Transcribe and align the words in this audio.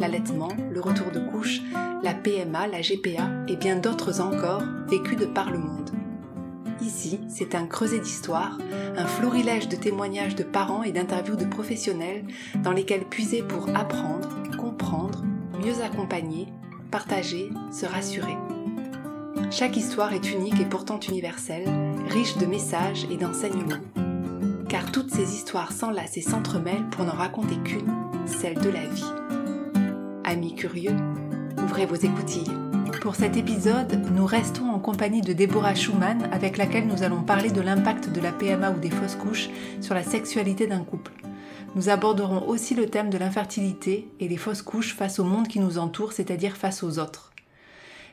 l'allaitement, 0.00 0.48
le 0.72 0.80
retour 0.80 1.10
de 1.12 1.20
couche, 1.20 1.60
la 2.02 2.14
PMA, 2.14 2.66
la 2.66 2.80
GPA 2.80 3.28
et 3.48 3.56
bien 3.56 3.76
d'autres 3.76 4.20
encore 4.20 4.62
vécus 4.88 5.18
de 5.18 5.26
par 5.26 5.50
le 5.50 5.58
monde. 5.58 5.90
Ici, 6.80 7.20
c'est 7.28 7.54
un 7.54 7.66
creuset 7.66 8.00
d'histoire, 8.00 8.58
un 8.96 9.06
florilège 9.06 9.68
de 9.68 9.76
témoignages 9.76 10.34
de 10.34 10.42
parents 10.42 10.82
et 10.82 10.92
d'interviews 10.92 11.36
de 11.36 11.44
professionnels 11.44 12.24
dans 12.62 12.72
lesquels 12.72 13.04
puiser 13.04 13.42
pour 13.42 13.68
apprendre, 13.76 14.28
comprendre, 14.58 15.22
mieux 15.62 15.82
accompagner, 15.82 16.48
partager, 16.90 17.50
se 17.70 17.84
rassurer. 17.84 18.36
Chaque 19.50 19.76
histoire 19.76 20.14
est 20.14 20.32
unique 20.32 20.60
et 20.60 20.64
pourtant 20.64 21.00
universelle, 21.00 21.68
riche 22.08 22.38
de 22.38 22.46
messages 22.46 23.06
et 23.10 23.16
d'enseignements. 23.16 23.82
Car 24.68 24.90
toutes 24.90 25.10
ces 25.10 25.34
histoires 25.34 25.72
s'enlacent 25.72 26.16
et 26.16 26.22
s'entremêlent 26.22 26.88
pour 26.90 27.04
n'en 27.04 27.12
raconter 27.12 27.56
qu'une, 27.64 27.92
celle 28.26 28.58
de 28.58 28.70
la 28.70 28.86
vie. 28.86 29.19
Amis 30.30 30.54
curieux, 30.54 30.94
ouvrez 31.60 31.86
vos 31.86 31.96
écoutilles. 31.96 32.52
Pour 33.00 33.16
cet 33.16 33.36
épisode, 33.36 34.00
nous 34.14 34.24
restons 34.24 34.70
en 34.70 34.78
compagnie 34.78 35.22
de 35.22 35.32
Deborah 35.32 35.74
Schumann 35.74 36.28
avec 36.30 36.56
laquelle 36.56 36.86
nous 36.86 37.02
allons 37.02 37.24
parler 37.24 37.50
de 37.50 37.60
l'impact 37.60 38.10
de 38.10 38.20
la 38.20 38.30
PMA 38.30 38.70
ou 38.70 38.78
des 38.78 38.90
fausses 38.90 39.16
couches 39.16 39.48
sur 39.80 39.92
la 39.92 40.04
sexualité 40.04 40.68
d'un 40.68 40.84
couple. 40.84 41.10
Nous 41.74 41.88
aborderons 41.88 42.46
aussi 42.46 42.76
le 42.76 42.86
thème 42.86 43.10
de 43.10 43.18
l'infertilité 43.18 44.08
et 44.20 44.28
les 44.28 44.36
fausses 44.36 44.62
couches 44.62 44.94
face 44.94 45.18
au 45.18 45.24
monde 45.24 45.48
qui 45.48 45.58
nous 45.58 45.78
entoure, 45.78 46.12
c'est-à-dire 46.12 46.56
face 46.56 46.84
aux 46.84 47.00
autres. 47.00 47.32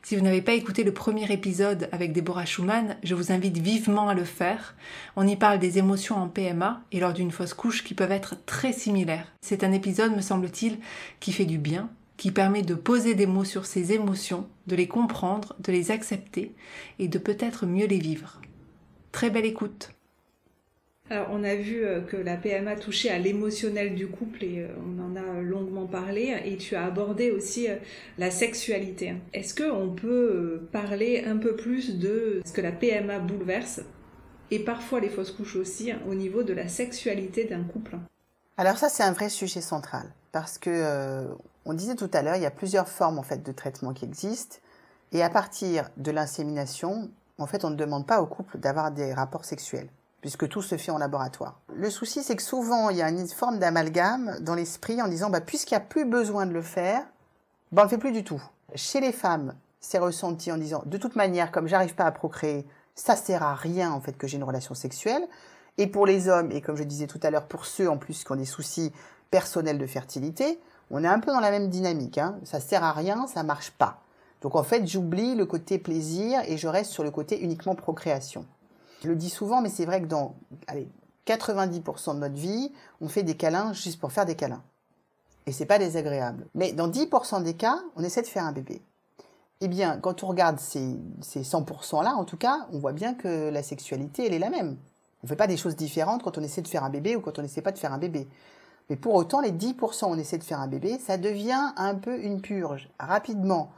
Si 0.02 0.16
vous 0.16 0.24
n'avez 0.24 0.42
pas 0.42 0.54
écouté 0.54 0.84
le 0.84 0.94
premier 0.94 1.32
épisode 1.32 1.88
avec 1.92 2.14
Deborah 2.14 2.46
Schumann, 2.46 2.98
je 3.04 3.14
vous 3.14 3.32
invite 3.32 3.60
vivement 3.60 4.10
à 4.10 4.16
le 4.16 4.24
faire. 4.24 4.74
On 5.18 5.28
y 5.28 5.36
parle 5.36 5.60
des 5.60 5.78
émotions 5.78 6.16
en 6.16 6.30
PMA 6.30 6.82
et 6.92 7.00
lors 7.00 7.14
d'une 7.14 7.30
fausse 7.30 7.54
couche 7.54 7.84
qui 7.84 7.94
peuvent 7.94 8.12
être 8.12 8.38
très 8.48 8.74
similaires. 8.74 9.28
C'est 9.42 9.64
un 9.64 9.72
épisode, 9.72 10.16
me 10.16 10.22
semble-t-il, 10.22 10.80
qui 11.20 11.32
fait 11.32 11.46
du 11.46 11.58
bien, 11.58 11.90
qui 12.18 12.32
permet 12.32 12.64
de 12.64 12.74
poser 12.74 13.16
des 13.16 13.28
mots 13.28 13.46
sur 13.46 13.66
ces 13.66 13.94
émotions, 13.94 14.48
de 14.66 14.76
les 14.76 14.88
comprendre, 14.88 15.56
de 15.60 15.72
les 15.72 15.92
accepter 15.92 16.54
et 17.00 17.08
de 17.08 17.20
peut-être 17.20 17.66
mieux 17.66 17.86
les 17.86 18.00
vivre. 18.00 18.42
Très 19.12 19.30
belle 19.30 19.46
écoute. 19.46 19.92
Alors, 21.10 21.28
on 21.32 21.44
a 21.46 21.56
vu 21.56 21.86
euh, 21.86 22.02
que 22.02 22.18
la 22.18 22.36
PMA 22.36 22.76
touchait 22.76 23.10
à 23.10 23.18
l'émotionnel 23.18 23.96
du 23.96 24.08
couple 24.08 24.44
et 24.44 24.60
euh, 24.64 24.68
on 24.86 25.02
en 25.02 25.16
a 25.16 25.42
longuement 25.42 25.86
parlé 25.86 26.36
et 26.44 26.58
tu 26.58 26.76
as 26.76 26.86
abordé 26.86 27.32
aussi 27.32 27.70
euh, 27.70 27.78
la 28.18 28.30
sexualité. 28.30 29.14
Est-ce 29.34 29.56
qu'on 29.56 29.90
peut 29.90 30.68
parler 30.74 31.24
un 31.26 31.38
peu 31.38 31.56
plus 31.56 31.98
de 31.98 32.42
ce 32.46 32.52
que 32.52 32.60
la 32.60 32.74
PMA 32.74 33.20
bouleverse 33.20 33.82
et 34.52 34.60
parfois 34.60 35.00
les 35.00 35.08
fausses 35.08 35.32
couches 35.32 35.56
aussi 35.56 35.94
au 36.10 36.14
niveau 36.14 36.44
de 36.44 36.54
la 36.54 36.68
sexualité 36.68 37.46
d'un 37.46 37.64
couple? 37.64 37.96
Alors 38.58 38.78
ça 38.78 38.90
c'est 38.90 39.04
un 39.04 39.14
vrai 39.14 39.30
sujet 39.30 39.62
central 39.62 40.12
parce 40.32 40.58
que 40.58 41.26
on 41.68 41.74
disait 41.74 41.96
tout 41.96 42.10
à 42.14 42.22
l'heure 42.22 42.36
il 42.36 42.42
y 42.42 42.48
a 42.48 42.52
plusieurs 42.52 42.88
formes 42.88 43.20
en 43.20 43.24
fait 43.24 43.44
de 43.44 43.52
traitement 43.52 43.94
qui 43.94 44.06
existent 44.06 44.58
et 45.12 45.24
à 45.24 45.30
partir 45.30 45.90
de 45.98 46.12
l'insémination 46.12 47.10
en 47.38 47.46
fait 47.46 47.64
on 47.66 47.70
ne 47.70 47.76
demande 47.76 48.08
pas 48.08 48.22
au 48.22 48.26
couple 48.26 48.58
d'avoir 48.58 48.92
des 48.92 49.14
rapports 49.14 49.46
sexuels 49.46 49.90
puisque 50.22 50.50
tout 50.50 50.62
se 50.62 50.78
fait 50.78 50.92
en 50.92 50.98
laboratoire. 50.98 51.60
Le 51.74 51.90
souci, 51.90 52.24
c'est 52.24 52.36
que 52.36 52.42
souvent, 52.42 52.90
il 52.90 52.98
y 52.98 53.02
a 53.02 53.10
une 53.10 53.28
forme 53.28 53.60
d'amalgame 53.60 54.38
dans 54.42 54.56
l'esprit 54.56 55.02
en 55.02 55.08
disant, 55.08 55.30
bah, 55.30 55.42
puisqu'il 55.42 55.76
n'y 55.76 55.78
a 55.78 55.86
plus 55.86 56.06
besoin 56.06 56.46
de 56.46 56.54
le 56.54 56.62
faire, 56.62 57.04
bah, 57.72 57.84
on 57.84 57.86
ne 57.86 57.90
le 57.90 57.90
fait 57.90 57.98
plus 57.98 58.12
du 58.12 58.24
tout. 58.24 58.42
Chez 58.76 59.00
les 59.00 59.12
femmes, 59.12 59.56
c'est 59.80 60.00
ressenti 60.00 60.52
en 60.52 60.58
disant, 60.58 60.84
de 60.86 60.98
toute 60.98 61.16
manière, 61.16 61.52
comme 61.52 61.68
j'arrive 61.68 61.96
pas 61.96 62.06
à 62.06 62.12
procréer, 62.12 62.68
ça 62.96 63.16
sert 63.16 63.44
à 63.44 63.56
rien, 63.56 63.92
en 63.92 64.02
fait, 64.02 64.18
que 64.18 64.28
j'ai 64.28 64.38
une 64.38 64.44
relation 64.44 64.74
sexuelle. 64.74 65.26
Et 65.78 65.88
pour 65.88 66.08
les 66.08 66.28
hommes, 66.28 66.52
et 66.52 66.62
comme 66.62 66.76
je 66.76 66.84
disais 66.84 67.08
tout 67.08 67.20
à 67.22 67.30
l'heure, 67.30 67.46
pour 67.46 67.66
ceux, 67.66 67.90
en 67.90 67.98
plus, 67.98 68.24
qui 68.24 68.32
ont 68.32 68.36
des 68.36 68.46
soucis 68.46 68.92
personnels 69.30 69.78
de 69.78 69.86
fertilité, 69.86 70.60
on 70.92 71.04
est 71.04 71.08
un 71.08 71.20
peu 71.20 71.32
dans 71.32 71.40
la 71.40 71.52
même 71.52 71.70
dynamique, 71.70 72.18
hein. 72.18 72.40
Ça 72.44 72.60
sert 72.60 72.84
à 72.84 72.94
rien, 72.94 73.28
ça 73.28 73.44
marche 73.44 73.72
pas. 73.72 74.02
Donc, 74.42 74.56
en 74.56 74.64
fait, 74.64 74.86
j'oublie 74.88 75.36
le 75.36 75.46
côté 75.46 75.80
plaisir 75.80 76.42
et 76.46 76.58
je 76.58 76.68
reste 76.68 76.92
sur 76.92 77.04
le 77.04 77.12
côté 77.12 77.42
uniquement 77.42 77.76
procréation. 77.76 78.46
Je 79.04 79.10
le 79.10 79.16
dis 79.16 79.30
souvent, 79.30 79.62
mais 79.62 79.70
c'est 79.70 79.86
vrai 79.86 80.02
que 80.02 80.08
dans 80.08 80.36
allez, 80.68 80.88
90% 81.26 82.16
de 82.16 82.20
notre 82.20 82.36
vie, 82.36 82.72
on 83.02 83.10
fait 83.10 83.24
des 83.24 83.36
câlins 83.36 83.74
juste 83.74 84.00
pour 84.00 84.12
faire 84.12 84.26
des 84.26 84.36
câlins. 84.36 84.64
Et 85.46 85.52
c'est 85.52 85.66
pas 85.66 85.80
désagréable. 85.80 86.48
Mais 86.56 86.74
dans 86.74 86.88
10% 86.88 87.44
des 87.44 87.54
cas, 87.54 87.80
on 87.96 88.04
essaie 88.04 88.22
de 88.22 88.28
faire 88.28 88.44
un 88.44 88.52
bébé. 88.52 88.82
Eh 89.62 89.68
bien, 89.68 89.98
quand 89.98 90.24
on 90.24 90.28
regarde 90.28 90.60
ces, 90.60 90.98
ces 91.22 91.42
100%-là, 91.42 92.16
en 92.16 92.26
tout 92.26 92.38
cas, 92.38 92.68
on 92.72 92.80
voit 92.80 92.92
bien 92.92 93.14
que 93.14 93.50
la 93.50 93.64
sexualité, 93.64 94.28
elle 94.28 94.34
est 94.34 94.40
la 94.40 94.50
même. 94.50 94.78
On 95.24 95.28
fait 95.28 95.36
pas 95.36 95.48
des 95.48 95.58
choses 95.58 95.76
différentes 95.76 96.22
quand 96.22 96.38
on 96.38 96.44
essaie 96.44 96.62
de 96.62 96.68
faire 96.68 96.84
un 96.84 96.90
bébé 96.90 97.16
ou 97.16 97.22
quand 97.22 97.40
on 97.40 97.44
essaie 97.44 97.62
pas 97.62 97.72
de 97.72 97.80
faire 97.80 97.94
un 97.94 97.98
bébé. 97.98 98.28
Mais 98.90 98.96
pour 98.96 99.16
autant, 99.16 99.42
les 99.42 99.52
10% 99.52 100.06
où 100.06 100.08
on 100.08 100.18
essaie 100.18 100.38
de 100.38 100.44
faire 100.44 100.62
un 100.62 100.68
bébé, 100.68 100.98
ça 101.00 101.18
devient 101.18 101.74
un 101.76 101.96
peu 101.96 102.20
une 102.20 102.42
purge, 102.42 102.90
rapidement 103.00 103.72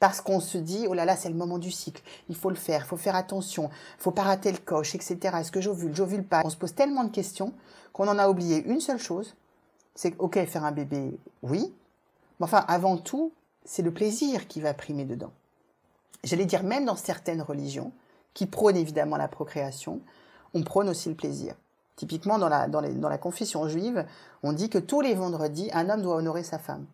parce 0.00 0.20
qu'on 0.20 0.40
se 0.40 0.58
dit 0.58 0.86
oh 0.88 0.94
là 0.94 1.04
là 1.04 1.16
c'est 1.16 1.28
le 1.28 1.34
moment 1.34 1.58
du 1.58 1.70
cycle, 1.70 2.02
il 2.28 2.36
faut 2.36 2.50
le 2.50 2.56
faire, 2.56 2.82
il 2.84 2.86
faut 2.86 2.96
faire 2.96 3.16
attention, 3.16 3.70
il 3.98 4.02
faut 4.02 4.10
pas 4.10 4.22
rater 4.22 4.52
le 4.52 4.58
coche, 4.58 4.94
etc. 4.94 5.16
Est-ce 5.40 5.52
que 5.52 5.60
j'ovule, 5.60 5.94
j'ovule 5.94 6.24
pas? 6.24 6.42
On 6.44 6.50
se 6.50 6.56
pose 6.56 6.74
tellement 6.74 7.04
de 7.04 7.10
questions 7.10 7.52
qu'on 7.92 8.08
en 8.08 8.18
a 8.18 8.28
oublié 8.28 8.64
une 8.64 8.80
seule 8.80 8.98
chose, 8.98 9.34
c'est 9.94 10.14
ok 10.18 10.44
faire 10.46 10.64
un 10.64 10.72
bébé, 10.72 11.18
oui, 11.42 11.74
mais 12.38 12.44
enfin 12.44 12.64
avant 12.68 12.96
tout 12.96 13.32
c'est 13.64 13.82
le 13.82 13.92
plaisir 13.92 14.46
qui 14.46 14.60
va 14.60 14.72
primer 14.72 15.04
dedans. 15.04 15.32
J'allais 16.24 16.46
dire 16.46 16.62
même 16.62 16.84
dans 16.84 16.96
certaines 16.96 17.42
religions 17.42 17.92
qui 18.34 18.46
prônent 18.46 18.76
évidemment 18.76 19.16
la 19.16 19.28
procréation, 19.28 20.00
on 20.54 20.62
prône 20.62 20.88
aussi 20.88 21.08
le 21.08 21.14
plaisir. 21.14 21.54
Typiquement 21.98 22.38
dans 22.38 22.48
la, 22.48 23.18
confession 23.18 23.66
juive, 23.66 24.06
on 24.44 24.52
dit 24.52 24.70
que 24.70 24.78
tous 24.78 25.00
les 25.00 25.16
vendredis, 25.16 25.68
un 25.72 25.90
homme 25.90 26.02
doit 26.02 26.14
honorer 26.14 26.44
sa 26.44 26.60
femme. 26.60 26.86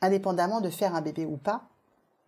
Indépendamment 0.00 0.60
de 0.60 0.70
faire 0.70 0.94
un 0.94 1.00
bébé 1.00 1.26
ou 1.26 1.36
pas, 1.36 1.64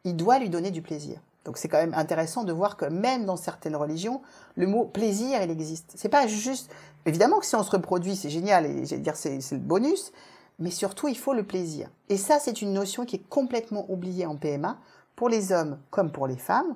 il 0.03 0.17
doit 0.17 0.41
lui 0.41 0.51
donner 0.51 0.73
du 0.73 0.83
plaisir. 0.83 1.21
Donc 1.45 1.57
c'est 1.57 1.69
quand 1.69 1.79
même 1.79 1.95
intéressant 1.95 2.43
de 2.43 2.53
voir 2.53 2.77
que 2.77 2.87
même 2.87 3.27
dans 3.27 3.37
certaines 3.37 3.77
religions, 3.77 4.23
le 4.57 4.67
mot 4.67 4.87
plaisir, 4.87 5.41
il 5.41 5.53
existe. 5.53 5.93
C'est 5.95 6.09
pas 6.09 6.27
juste, 6.27 6.69
évidemment 7.07 7.39
que 7.39 7.47
si 7.47 7.55
on 7.55 7.63
se 7.63 7.71
reproduit, 7.71 8.17
c'est 8.17 8.29
génial, 8.29 8.67
et 8.67 8.87
j'allais 8.87 9.01
dire 9.01 9.15
c'est 9.15 9.39
le 9.53 9.59
bonus, 9.59 10.11
mais 10.59 10.73
surtout 10.73 11.07
il 11.07 11.17
faut 11.17 11.33
le 11.33 11.45
plaisir. 11.45 11.89
Et 12.09 12.17
ça, 12.17 12.41
c'est 12.41 12.61
une 12.61 12.73
notion 12.73 13.05
qui 13.05 13.17
est 13.17 13.29
complètement 13.29 13.87
oubliée 13.89 14.27
en 14.27 14.35
PMA, 14.35 14.79
pour 15.15 15.29
les 15.29 15.53
hommes 15.53 15.79
comme 15.93 16.11
pour 16.11 16.27
les 16.27 16.39
femmes. 16.39 16.75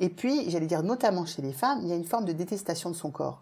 Et 0.00 0.10
puis, 0.10 0.50
j'allais 0.50 0.66
dire 0.66 0.82
notamment 0.82 1.24
chez 1.24 1.40
les 1.40 1.54
femmes, 1.54 1.80
il 1.80 1.88
y 1.88 1.92
a 1.92 1.96
une 1.96 2.04
forme 2.04 2.26
de 2.26 2.32
détestation 2.32 2.90
de 2.90 2.94
son 2.94 3.10
corps. 3.10 3.40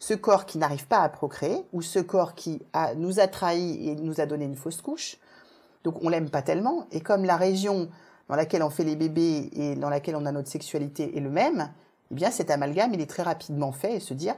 Ce 0.00 0.14
corps 0.14 0.46
qui 0.46 0.56
n'arrive 0.56 0.86
pas 0.86 1.00
à 1.00 1.08
procréer, 1.10 1.64
ou 1.74 1.82
ce 1.82 1.98
corps 1.98 2.34
qui 2.34 2.62
nous 2.96 3.20
a 3.20 3.28
trahis 3.28 3.90
et 3.90 3.94
nous 3.94 4.20
a 4.20 4.26
donné 4.26 4.46
une 4.46 4.56
fausse 4.56 4.80
couche, 4.80 5.18
donc 5.84 6.02
on 6.02 6.08
l'aime 6.08 6.30
pas 6.30 6.40
tellement, 6.40 6.86
et 6.90 7.00
comme 7.00 7.24
la 7.24 7.36
région 7.36 7.90
dans 8.28 8.34
laquelle 8.34 8.62
on 8.62 8.70
fait 8.70 8.84
les 8.84 8.96
bébés 8.96 9.50
et 9.52 9.76
dans 9.76 9.90
laquelle 9.90 10.16
on 10.16 10.24
a 10.24 10.32
notre 10.32 10.48
sexualité 10.48 11.16
est 11.16 11.20
le 11.20 11.28
même, 11.28 11.70
eh 12.10 12.14
bien 12.14 12.30
cet 12.30 12.50
amalgame, 12.50 12.94
il 12.94 13.00
est 13.02 13.10
très 13.10 13.22
rapidement 13.22 13.72
fait 13.72 13.96
et 13.96 14.00
se 14.00 14.14
dire, 14.14 14.34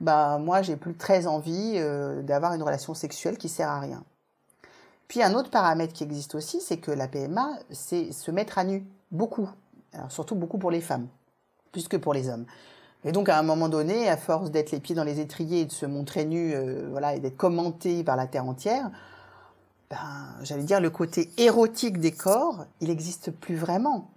bah 0.00 0.38
moi 0.38 0.62
j'ai 0.62 0.76
plus 0.76 0.94
très 0.94 1.26
envie 1.26 1.74
euh, 1.76 2.22
d'avoir 2.22 2.54
une 2.54 2.62
relation 2.62 2.94
sexuelle 2.94 3.36
qui 3.36 3.48
sert 3.48 3.68
à 3.68 3.80
rien. 3.80 4.04
Puis 5.08 5.24
un 5.24 5.34
autre 5.34 5.50
paramètre 5.50 5.92
qui 5.92 6.04
existe 6.04 6.36
aussi, 6.36 6.60
c'est 6.60 6.78
que 6.78 6.92
la 6.92 7.08
PMA, 7.08 7.58
c'est 7.70 8.12
se 8.12 8.30
mettre 8.30 8.58
à 8.58 8.64
nu, 8.64 8.86
beaucoup, 9.10 9.48
surtout 10.08 10.36
beaucoup 10.36 10.58
pour 10.58 10.70
les 10.70 10.80
femmes, 10.80 11.08
plus 11.72 11.88
que 11.88 11.96
pour 11.96 12.14
les 12.14 12.28
hommes. 12.28 12.46
Et 13.04 13.12
donc 13.12 13.28
à 13.28 13.38
un 13.38 13.42
moment 13.42 13.68
donné, 13.68 14.08
à 14.08 14.16
force 14.16 14.50
d'être 14.50 14.72
les 14.72 14.80
pieds 14.80 14.94
dans 14.94 15.04
les 15.04 15.20
étriers 15.20 15.60
et 15.60 15.64
de 15.64 15.72
se 15.72 15.86
montrer 15.86 16.24
nu, 16.24 16.52
euh, 16.54 16.88
voilà, 16.90 17.14
et 17.14 17.20
d'être 17.20 17.36
commenté 17.36 18.04
par 18.04 18.16
la 18.16 18.26
terre 18.26 18.44
entière, 18.44 18.90
ben, 19.90 19.96
j'allais 20.42 20.62
dire, 20.62 20.80
le 20.80 20.90
côté 20.90 21.30
érotique 21.36 21.98
des 21.98 22.12
corps, 22.12 22.66
il 22.80 22.88
n'existe 22.88 23.30
plus 23.30 23.56
vraiment. 23.56 24.10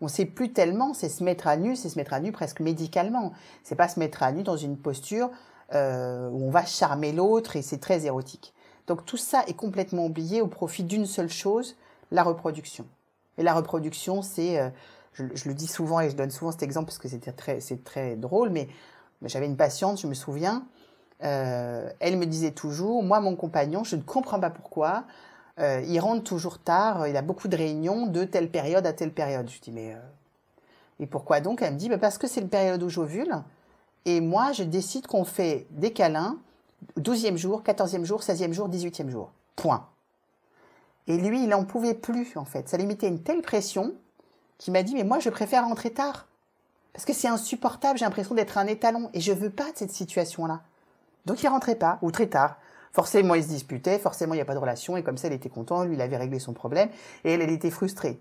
On 0.00 0.08
sait 0.08 0.24
plus 0.24 0.52
tellement, 0.52 0.94
c'est 0.94 1.08
se 1.08 1.24
mettre 1.24 1.46
à 1.46 1.56
nu, 1.56 1.76
c'est 1.76 1.88
se 1.88 1.98
mettre 1.98 2.12
à 2.12 2.20
nu 2.20 2.30
presque 2.30 2.60
médicalement. 2.60 3.32
C'est 3.64 3.74
pas 3.74 3.88
se 3.88 3.98
mettre 3.98 4.22
à 4.22 4.32
nu 4.32 4.42
dans 4.42 4.56
une 4.56 4.76
posture 4.76 5.30
euh, 5.74 6.28
où 6.30 6.46
on 6.46 6.50
va 6.50 6.64
charmer 6.64 7.12
l'autre 7.12 7.56
et 7.56 7.62
c'est 7.62 7.78
très 7.78 8.06
érotique. 8.06 8.54
Donc 8.86 9.04
tout 9.04 9.16
ça 9.16 9.42
est 9.46 9.54
complètement 9.54 10.06
oublié 10.06 10.40
au 10.40 10.46
profit 10.46 10.84
d'une 10.84 11.06
seule 11.06 11.28
chose, 11.28 11.76
la 12.10 12.22
reproduction. 12.22 12.86
Et 13.36 13.42
la 13.42 13.54
reproduction, 13.54 14.22
c'est, 14.22 14.58
euh, 14.58 14.68
je, 15.12 15.48
le 15.48 15.54
dis 15.54 15.66
souvent 15.66 16.00
et 16.00 16.10
je 16.10 16.16
donne 16.16 16.30
souvent 16.30 16.52
cet 16.52 16.62
exemple 16.62 16.86
parce 16.86 16.98
que 16.98 17.08
c'était 17.08 17.32
très, 17.32 17.60
c'est 17.60 17.84
très 17.84 18.16
drôle, 18.16 18.50
mais 18.50 18.68
j'avais 19.22 19.46
une 19.46 19.56
patiente, 19.56 20.00
je 20.00 20.06
me 20.06 20.14
souviens, 20.14 20.64
euh, 21.22 21.90
elle 22.00 22.16
me 22.16 22.26
disait 22.26 22.52
toujours, 22.52 23.02
moi 23.02 23.20
mon 23.20 23.36
compagnon, 23.36 23.84
je 23.84 23.96
ne 23.96 24.02
comprends 24.02 24.40
pas 24.40 24.50
pourquoi, 24.50 25.04
euh, 25.58 25.82
il 25.86 25.98
rentre 26.00 26.24
toujours 26.24 26.58
tard, 26.58 27.06
il 27.06 27.16
a 27.16 27.22
beaucoup 27.22 27.48
de 27.48 27.56
réunions 27.56 28.06
de 28.06 28.24
telle 28.24 28.50
période 28.50 28.86
à 28.86 28.92
telle 28.92 29.12
période. 29.12 29.48
Je 29.50 29.60
dis 29.60 29.72
mais 29.72 29.94
euh, 29.94 29.98
et 31.00 31.06
pourquoi 31.06 31.40
donc? 31.40 31.60
Elle 31.62 31.74
me 31.74 31.78
dit 31.78 31.88
bah, 31.88 31.98
parce 31.98 32.18
que 32.18 32.26
c'est 32.26 32.40
le 32.40 32.48
période 32.48 32.82
où 32.82 32.88
j'ovule 32.88 33.34
et 34.06 34.20
moi 34.20 34.52
je 34.52 34.62
décide 34.62 35.06
qu'on 35.06 35.24
fait 35.24 35.66
des 35.70 35.92
câlins 35.92 36.38
12e 36.98 37.36
jour, 37.36 37.62
14e 37.62 38.04
jour, 38.04 38.20
16e 38.22 38.52
jour, 38.52 38.68
18e 38.68 39.10
jour. 39.10 39.32
Point. 39.56 39.86
Et 41.06 41.16
lui, 41.18 41.42
il 41.42 41.48
n'en 41.48 41.64
pouvait 41.64 41.94
plus 41.94 42.36
en 42.36 42.44
fait. 42.44 42.68
Ça 42.68 42.76
lui 42.76 42.86
mettait 42.86 43.08
une 43.08 43.22
telle 43.22 43.42
pression 43.42 43.94
qu'il 44.60 44.72
m'a 44.72 44.84
dit 44.84 44.94
mais 44.94 45.04
moi 45.04 45.18
je 45.18 45.30
préfère 45.30 45.64
rentrer 45.64 45.90
tard 45.90 46.28
parce 46.92 47.04
que 47.04 47.12
c'est 47.12 47.28
insupportable, 47.28 47.98
j'ai 47.98 48.04
l'impression 48.04 48.34
d'être 48.34 48.58
un 48.58 48.66
étalon 48.66 49.10
et 49.14 49.20
je 49.20 49.32
veux 49.32 49.50
pas 49.50 49.72
de 49.72 49.76
cette 49.76 49.92
situation-là. 49.92 50.60
Donc 51.26 51.42
il 51.42 51.48
rentrait 51.48 51.76
pas 51.76 51.98
ou 52.02 52.10
très 52.10 52.26
tard. 52.26 52.56
Forcément, 52.92 53.36
ils 53.36 53.44
se 53.44 53.48
disputaient, 53.48 54.00
forcément, 54.00 54.34
il 54.34 54.38
n'y 54.38 54.42
a 54.42 54.44
pas 54.44 54.54
de 54.54 54.58
relation, 54.58 54.96
et 54.96 55.04
comme 55.04 55.16
ça, 55.16 55.28
elle 55.28 55.34
était 55.34 55.48
contente, 55.48 55.86
lui, 55.86 55.94
il 55.94 56.00
avait 56.00 56.16
réglé 56.16 56.40
son 56.40 56.52
problème, 56.52 56.88
et 57.22 57.32
elle, 57.32 57.40
elle 57.40 57.50
était 57.50 57.70
frustrée. 57.70 58.18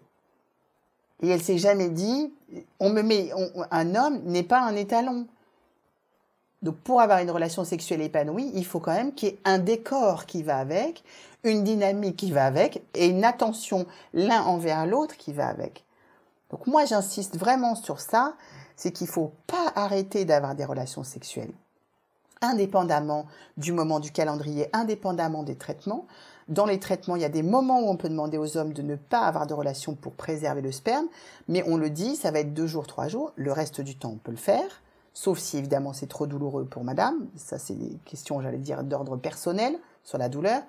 Et 1.24 1.30
elle 1.30 1.42
s'est 1.42 1.58
jamais 1.58 1.90
dit, 1.90 2.32
on 2.80 2.92
me 2.92 3.02
met, 3.02 3.32
un 3.72 3.96
homme 3.96 4.22
n'est 4.26 4.44
pas 4.44 4.62
un 4.62 4.76
étalon. 4.76 5.26
Donc, 6.62 6.76
pour 6.78 7.02
avoir 7.02 7.18
une 7.18 7.32
relation 7.32 7.64
sexuelle 7.64 8.02
épanouie, 8.02 8.52
il 8.54 8.64
faut 8.64 8.80
quand 8.80 8.94
même 8.94 9.14
qu'il 9.14 9.30
y 9.30 9.32
ait 9.32 9.40
un 9.44 9.58
décor 9.58 10.28
qui 10.28 10.44
va 10.44 10.60
avec, 10.60 11.04
une 11.44 11.64
dynamique 11.64 12.18
qui 12.18 12.32
va 12.32 12.46
avec, 12.46 12.84
et 12.94 13.08
une 13.08 13.24
attention 13.24 13.88
l'un 14.14 14.44
envers 14.44 14.86
l'autre 14.86 15.18
qui 15.18 15.34
va 15.34 15.48
avec. 15.48 15.84
Donc, 16.50 16.68
moi, 16.68 16.86
j'insiste 16.86 17.38
vraiment 17.38 17.76
sur 17.76 18.00
ça, 18.00 18.34
c'est 18.76 18.92
qu'il 18.92 19.08
faut 19.08 19.34
pas 19.48 19.72
arrêter 19.76 20.26
d'avoir 20.26 20.56
des 20.56 20.66
relations 20.66 21.04
sexuelles 21.04 21.54
indépendamment 22.42 23.26
du 23.58 23.72
moment 23.72 24.00
du 24.00 24.12
calendrier, 24.12 24.70
indépendamment 24.74 25.44
des 25.44 25.56
traitements. 25.56 26.06
Dans 26.48 26.66
les 26.66 26.80
traitements, 26.80 27.16
il 27.16 27.22
y 27.22 27.26
a 27.26 27.30
des 27.30 27.44
moments 27.44 27.82
où 27.82 27.90
on 27.90 27.98
peut 27.98 28.10
demander 28.10 28.38
aux 28.38 28.58
hommes 28.58 28.74
de 28.74 28.82
ne 28.82 28.96
pas 28.96 29.22
avoir 29.22 29.46
de 29.46 29.54
relation 29.54 29.94
pour 29.94 30.14
préserver 30.14 30.62
le 30.62 30.72
sperme, 30.72 31.06
mais 31.48 31.64
on 31.68 31.78
le 31.78 31.90
dit, 31.90 32.16
ça 32.16 32.32
va 32.32 32.40
être 32.40 32.54
deux 32.54 32.68
jours, 32.68 32.88
trois 32.88 33.08
jours. 33.08 33.32
Le 33.36 33.52
reste 33.52 33.82
du 33.82 33.96
temps, 33.96 34.12
on 34.14 34.18
peut 34.18 34.32
le 34.32 34.38
faire, 34.38 34.82
sauf 35.14 35.38
si 35.38 35.58
évidemment 35.58 35.94
c'est 35.94 36.08
trop 36.08 36.26
douloureux 36.26 36.66
pour 36.66 36.84
madame. 36.84 37.28
Ça, 37.36 37.60
c'est 37.60 37.76
des 37.76 37.98
questions, 38.06 38.42
j'allais 38.42 38.58
dire, 38.58 38.84
d'ordre 38.84 39.18
personnel 39.18 39.78
sur 40.04 40.18
la 40.18 40.30
douleur. 40.30 40.62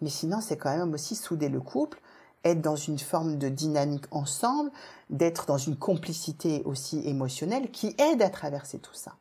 Mais 0.00 0.10
sinon, 0.10 0.40
c'est 0.40 0.56
quand 0.56 0.76
même 0.76 0.92
aussi 0.92 1.14
souder 1.14 1.48
le 1.48 1.60
couple, 1.60 2.00
être 2.44 2.60
dans 2.60 2.76
une 2.76 2.98
forme 2.98 3.38
de 3.38 3.48
dynamique 3.48 4.04
ensemble, 4.10 4.70
d'être 5.10 5.46
dans 5.46 5.58
une 5.58 5.76
complicité 5.76 6.62
aussi 6.64 7.06
émotionnelle 7.06 7.70
qui 7.70 7.94
aide 7.98 8.22
à 8.22 8.30
traverser 8.30 8.78
tout 8.78 8.94
ça. 8.94 9.12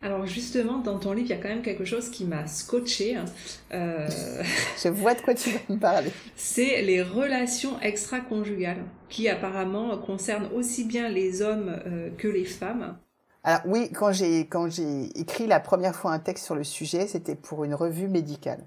Alors 0.00 0.26
justement, 0.26 0.78
dans 0.78 0.98
ton 0.98 1.12
livre, 1.12 1.26
il 1.26 1.36
y 1.36 1.38
a 1.38 1.42
quand 1.42 1.48
même 1.48 1.62
quelque 1.62 1.84
chose 1.84 2.08
qui 2.08 2.24
m'a 2.24 2.46
scotché. 2.46 3.16
Hein. 3.16 3.24
Euh... 3.72 4.06
Je 4.82 4.88
vois 4.88 5.14
de 5.14 5.20
quoi 5.20 5.34
tu 5.34 5.50
vas 5.50 5.58
me 5.68 5.78
parler. 5.78 6.12
C'est 6.36 6.82
les 6.82 7.02
relations 7.02 7.80
extra-conjugales, 7.80 8.84
qui 9.08 9.28
apparemment 9.28 9.98
concernent 9.98 10.50
aussi 10.54 10.84
bien 10.84 11.08
les 11.08 11.42
hommes 11.42 11.80
euh, 11.86 12.10
que 12.16 12.28
les 12.28 12.44
femmes. 12.44 12.96
Alors 13.42 13.60
oui, 13.66 13.90
quand 13.92 14.12
j'ai 14.12 14.46
quand 14.46 14.68
j'ai 14.68 15.06
écrit 15.18 15.46
la 15.46 15.58
première 15.58 15.96
fois 15.96 16.12
un 16.12 16.18
texte 16.20 16.44
sur 16.44 16.54
le 16.54 16.64
sujet, 16.64 17.08
c'était 17.08 17.34
pour 17.34 17.64
une 17.64 17.74
revue 17.74 18.08
médicale. 18.08 18.64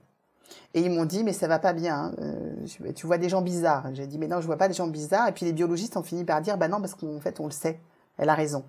Et 0.74 0.82
ils 0.82 0.90
m'ont 0.90 1.06
dit 1.06 1.24
mais 1.24 1.34
ça 1.34 1.48
va 1.48 1.60
pas 1.60 1.74
bien, 1.74 1.96
hein. 1.96 2.16
euh, 2.20 2.92
tu 2.96 3.06
vois 3.06 3.18
des 3.18 3.30
gens 3.30 3.42
bizarres. 3.42 3.88
J'ai 3.94 4.08
dit 4.08 4.18
mais 4.18 4.28
non, 4.28 4.42
je 4.42 4.46
vois 4.46 4.58
pas 4.58 4.68
des 4.68 4.74
gens 4.74 4.88
bizarres. 4.88 5.28
Et 5.28 5.32
puis 5.32 5.46
les 5.46 5.54
biologistes 5.54 5.98
ont 5.98 6.04
fini 6.04 6.24
par 6.24 6.42
dire 6.42 6.58
bah 6.58 6.68
non 6.68 6.80
parce 6.80 6.96
qu'en 6.96 7.20
fait 7.20 7.40
on 7.40 7.46
le 7.46 7.52
sait, 7.52 7.80
elle 8.18 8.30
a 8.30 8.36
raison. 8.36 8.64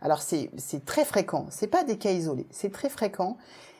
Alors 0.00 0.22
c'est 0.22 0.50
très 0.84 1.04
fréquent, 1.04 1.46
c'est 1.50 1.66
pas 1.66 1.84
des 1.84 1.98
cas 1.98 2.10
isolés, 2.10 2.46
c'est 2.50 2.72
très 2.72 2.88
fréquent. 2.88 3.36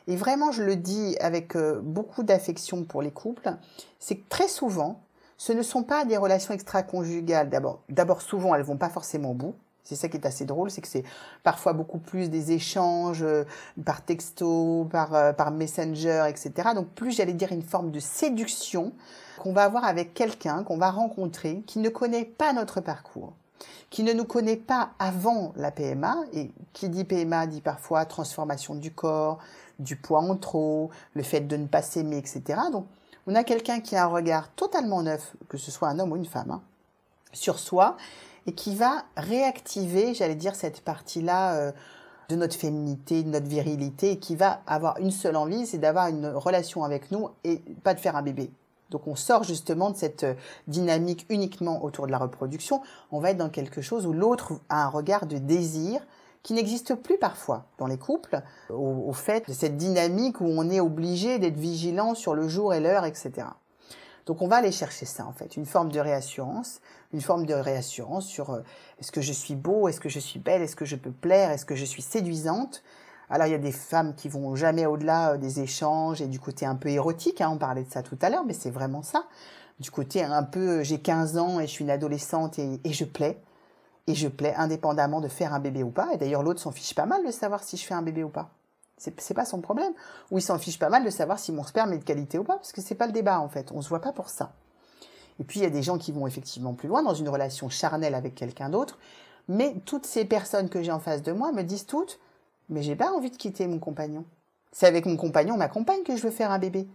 Et 0.09 0.15
vraiment, 0.15 0.51
je 0.51 0.63
le 0.63 0.75
dis 0.75 1.15
avec 1.19 1.55
euh, 1.55 1.79
beaucoup 1.83 2.23
d'affection 2.23 2.83
pour 2.83 3.03
les 3.03 3.11
couples, 3.11 3.53
c'est 3.99 4.15
que 4.15 4.27
très 4.27 4.47
souvent, 4.47 5.01
ce 5.37 5.53
ne 5.53 5.61
sont 5.61 5.83
pas 5.83 6.03
des 6.03 6.17
relations 6.17 6.53
extra-conjugales. 6.53 7.49
D'abord, 7.89 8.21
souvent, 8.23 8.55
elles 8.55 8.63
vont 8.63 8.75
pas 8.77 8.89
forcément 8.89 9.31
au 9.31 9.35
bout. 9.35 9.55
C'est 9.89 9.95
ça 9.95 10.07
qui 10.07 10.17
est 10.17 10.25
assez 10.27 10.45
drôle, 10.45 10.69
c'est 10.69 10.81
que 10.81 10.87
c'est 10.87 11.03
parfois 11.41 11.73
beaucoup 11.73 11.97
plus 11.97 12.29
des 12.29 12.51
échanges 12.51 13.23
euh, 13.23 13.43
par 13.83 14.03
texto, 14.03 14.87
par, 14.91 15.15
euh, 15.15 15.33
messenger, 15.51 16.25
etc. 16.29 16.69
Donc 16.75 16.89
plus, 16.89 17.11
j'allais 17.11 17.33
dire, 17.33 17.51
une 17.51 17.63
forme 17.63 17.89
de 17.89 17.99
séduction 17.99 18.93
qu'on 19.39 19.51
va 19.51 19.63
avoir 19.63 19.85
avec 19.85 20.13
quelqu'un 20.13 20.63
qu'on 20.63 20.77
va 20.77 20.91
rencontrer 20.91 21.63
qui 21.65 21.79
ne 21.79 21.89
connaît 21.89 22.25
pas 22.25 22.53
notre 22.53 22.81
parcours 22.81 23.33
qui 23.89 24.03
ne 24.03 24.13
nous 24.13 24.25
connaît 24.25 24.55
pas 24.55 24.91
avant 24.99 25.51
la 25.55 25.71
PMA, 25.71 26.15
et 26.33 26.51
qui 26.73 26.89
dit 26.89 27.03
PMA 27.03 27.47
dit 27.47 27.59
parfois 27.59 28.05
transformation 28.05 28.75
du 28.75 28.91
corps, 28.91 29.39
du 29.79 29.95
poids 29.95 30.19
en 30.19 30.35
trop, 30.35 30.91
le 31.15 31.23
fait 31.23 31.41
de 31.41 31.57
ne 31.57 31.65
pas 31.65 31.81
s'aimer, 31.81 32.19
etc. 32.19 32.43
Donc, 32.71 32.85
on 33.25 33.33
a 33.33 33.43
quelqu'un 33.43 33.79
qui 33.79 33.95
a 33.95 34.03
un 34.03 34.07
regard 34.07 34.49
totalement 34.51 35.01
neuf, 35.01 35.35
que 35.47 35.57
ce 35.57 35.71
soit 35.71 35.87
un 35.87 35.97
homme 35.97 36.11
ou 36.11 36.17
une 36.17 36.25
femme, 36.25 36.51
hein, 36.51 36.61
sur 37.33 37.57
soi, 37.57 37.97
et 38.49 38.53
qui 38.53 38.73
va 38.73 39.03
réactiver, 39.15 40.15
j'allais 40.15 40.33
dire, 40.33 40.55
cette 40.55 40.81
partie-là 40.81 41.53
euh, 41.53 41.71
de 42.29 42.35
notre 42.35 42.55
féminité, 42.55 43.21
de 43.21 43.29
notre 43.29 43.45
virilité, 43.45 44.13
et 44.13 44.17
qui 44.17 44.35
va 44.35 44.61
avoir 44.65 44.97
une 44.97 45.11
seule 45.11 45.35
envie, 45.35 45.67
c'est 45.67 45.77
d'avoir 45.77 46.07
une 46.07 46.25
relation 46.25 46.83
avec 46.83 47.11
nous 47.11 47.29
et 47.43 47.61
pas 47.83 47.93
de 47.93 47.99
faire 47.99 48.15
un 48.15 48.23
bébé. 48.23 48.49
Donc 48.89 49.05
on 49.05 49.15
sort 49.15 49.43
justement 49.43 49.91
de 49.91 49.97
cette 49.97 50.23
euh, 50.23 50.33
dynamique 50.67 51.27
uniquement 51.29 51.83
autour 51.83 52.07
de 52.07 52.11
la 52.11 52.17
reproduction. 52.17 52.81
On 53.11 53.19
va 53.19 53.29
être 53.29 53.37
dans 53.37 53.51
quelque 53.51 53.81
chose 53.81 54.07
où 54.07 54.13
l'autre 54.13 54.53
a 54.69 54.83
un 54.83 54.89
regard 54.89 55.27
de 55.27 55.37
désir 55.37 56.01
qui 56.41 56.53
n'existe 56.53 56.95
plus 56.95 57.19
parfois 57.19 57.67
dans 57.77 57.85
les 57.85 57.99
couples, 57.99 58.41
au, 58.71 59.13
fait 59.13 59.47
de 59.47 59.53
cette 59.53 59.77
dynamique 59.77 60.41
où 60.41 60.45
on 60.47 60.71
est 60.71 60.79
obligé 60.79 61.37
d'être 61.37 61.57
vigilant 61.57 62.15
sur 62.15 62.33
le 62.33 62.47
jour 62.47 62.73
et 62.73 62.79
l'heure, 62.79 63.05
etc. 63.05 63.45
Donc 64.29 64.43
on 64.43 64.47
va 64.47 64.57
aller 64.57 64.71
chercher 64.71 65.07
ça 65.07 65.25
en 65.25 65.33
fait, 65.33 65.57
une 65.57 65.65
forme 65.65 65.91
de 65.91 65.99
réassurance, 65.99 66.81
une 67.13 67.21
forme 67.21 67.47
de 67.47 67.55
réassurance 67.55 68.27
sur 68.27 68.51
euh, 68.51 68.61
est-ce 68.99 69.11
que 69.11 69.21
je 69.21 69.33
suis 69.33 69.55
beau, 69.55 69.87
est-ce 69.87 69.99
que 69.99 70.07
je 70.07 70.19
suis 70.19 70.37
belle, 70.37 70.61
est-ce 70.61 70.75
que 70.75 70.85
je 70.85 70.95
peux 70.95 71.09
plaire, 71.09 71.49
est-ce 71.49 71.65
que 71.65 71.73
je 71.73 71.83
suis 71.83 72.03
séduisante, 72.03 72.83
alors 73.31 73.47
il 73.47 73.51
y 73.53 73.55
a 73.55 73.57
des 73.57 73.71
femmes 73.71 74.13
qui 74.13 74.29
vont 74.29 74.55
jamais 74.55 74.85
au-delà 74.85 75.31
euh, 75.31 75.37
des 75.37 75.61
échanges 75.61 76.21
et 76.21 76.27
du 76.27 76.39
côté 76.39 76.67
un 76.67 76.75
peu 76.75 76.89
érotique, 76.89 77.41
hein, 77.41 77.49
on 77.51 77.57
parlait 77.57 77.81
de 77.81 77.89
ça 77.89 78.03
tout 78.03 78.19
à 78.21 78.29
l'heure, 78.29 78.45
mais 78.45 78.53
c'est 78.53 78.69
vraiment 78.69 79.01
ça. 79.01 79.23
Du 79.79 79.89
côté 79.89 80.21
un 80.21 80.43
peu, 80.43 80.81
euh, 80.81 80.83
j'ai 80.83 80.99
15 80.99 81.39
ans 81.39 81.59
et 81.59 81.65
je 81.65 81.71
suis 81.71 81.83
une 81.83 81.89
adolescente 81.89 82.59
et, 82.59 82.79
je 82.85 83.05
plais. 83.05 83.41
Et 84.05 84.13
je 84.13 84.27
plais 84.27 84.53
indépendamment 84.53 85.21
de 85.21 85.27
faire 85.27 85.55
un 85.55 85.59
bébé 85.59 85.81
ou 85.81 85.89
pas. 85.89 86.13
Et 86.13 86.17
d'ailleurs 86.17 86.43
l'autre 86.43 86.59
s'en 86.59 86.71
fiche 86.71 86.93
pas 86.93 87.07
mal 87.07 87.25
de 87.25 87.31
savoir 87.31 87.63
si 87.63 87.77
je 87.77 87.83
fais 87.83 87.95
un 87.95 88.03
bébé 88.03 88.23
ou 88.23 88.29
pas. 88.29 88.51
C'est 88.99 89.33
pas 89.33 89.45
son 89.45 89.61
problème. 89.61 89.93
Ou 90.29 90.37
il 90.37 90.41
s'en 90.41 90.59
fiche 90.59 90.77
pas 90.77 90.89
mal 90.89 91.03
de 91.03 91.09
savoir 91.09 91.39
si 91.39 91.51
mon 91.51 91.63
sperme 91.63 91.93
est 91.93 91.97
de 91.97 92.03
qualité 92.03 92.37
ou 92.37 92.43
pas, 92.43 92.55
parce 92.55 92.71
que 92.71 92.81
c'est 92.81 92.95
pas 92.95 93.07
le 93.07 93.13
débat 93.13 93.39
en 93.39 93.49
fait. 93.49 93.71
On 93.71 93.81
se 93.81 93.89
voit 93.89 94.01
pas 94.01 94.11
pour 94.11 94.29
ça. 94.29 94.53
Et 95.39 95.43
puis 95.43 95.61
il 95.61 95.63
y 95.63 95.65
a 95.65 95.69
des 95.69 95.83
gens 95.83 95.97
qui 95.97 96.11
vont 96.11 96.27
effectivement 96.27 96.73
plus 96.73 96.89
loin 96.89 97.01
dans 97.01 97.13
une 97.13 97.29
relation 97.29 97.69
charnelle 97.69 98.13
avec 98.13 98.35
quelqu'un 98.35 98.69
d'autre. 98.69 98.99
Mais 99.47 99.75
toutes 99.85 100.05
ces 100.05 100.25
personnes 100.25 100.69
que 100.69 100.83
j'ai 100.83 100.91
en 100.91 100.99
face 100.99 101.23
de 101.23 101.31
moi 101.31 101.51
me 101.51 101.63
disent 101.63 101.85
toutes, 101.85 102.19
mais 102.69 102.83
j'ai 102.83 102.95
pas 102.95 103.11
envie 103.11 103.31
de 103.31 103.37
quitter 103.37 103.65
mon 103.67 103.79
compagnon. 103.79 104.25
C'est 104.71 104.85
avec 104.85 105.05
mon 105.05 105.17
compagnon, 105.17 105.57
ma 105.57 105.67
compagne, 105.67 106.03
que 106.03 106.15
je 106.15 106.21
veux 106.21 106.31
faire 106.31 106.51
un 106.51 106.59
bébé. 106.59 106.87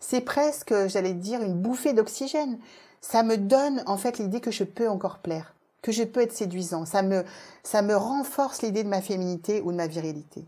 C'est 0.00 0.22
presque, 0.22 0.72
j'allais 0.86 1.12
dire, 1.12 1.42
une 1.42 1.60
bouffée 1.60 1.92
d'oxygène. 1.92 2.58
Ça 3.00 3.22
me 3.22 3.36
donne 3.36 3.82
en 3.86 3.96
fait 3.96 4.18
l'idée 4.18 4.40
que 4.40 4.50
je 4.50 4.64
peux 4.64 4.88
encore 4.88 5.18
plaire, 5.18 5.54
que 5.82 5.92
je 5.92 6.04
peux 6.04 6.20
être 6.20 6.32
séduisant. 6.32 6.86
Ça 6.86 7.02
me, 7.02 7.24
ça 7.62 7.82
me 7.82 7.94
renforce 7.94 8.62
l'idée 8.62 8.84
de 8.84 8.88
ma 8.88 9.02
féminité 9.02 9.60
ou 9.60 9.72
de 9.72 9.76
ma 9.76 9.86
virilité. 9.86 10.46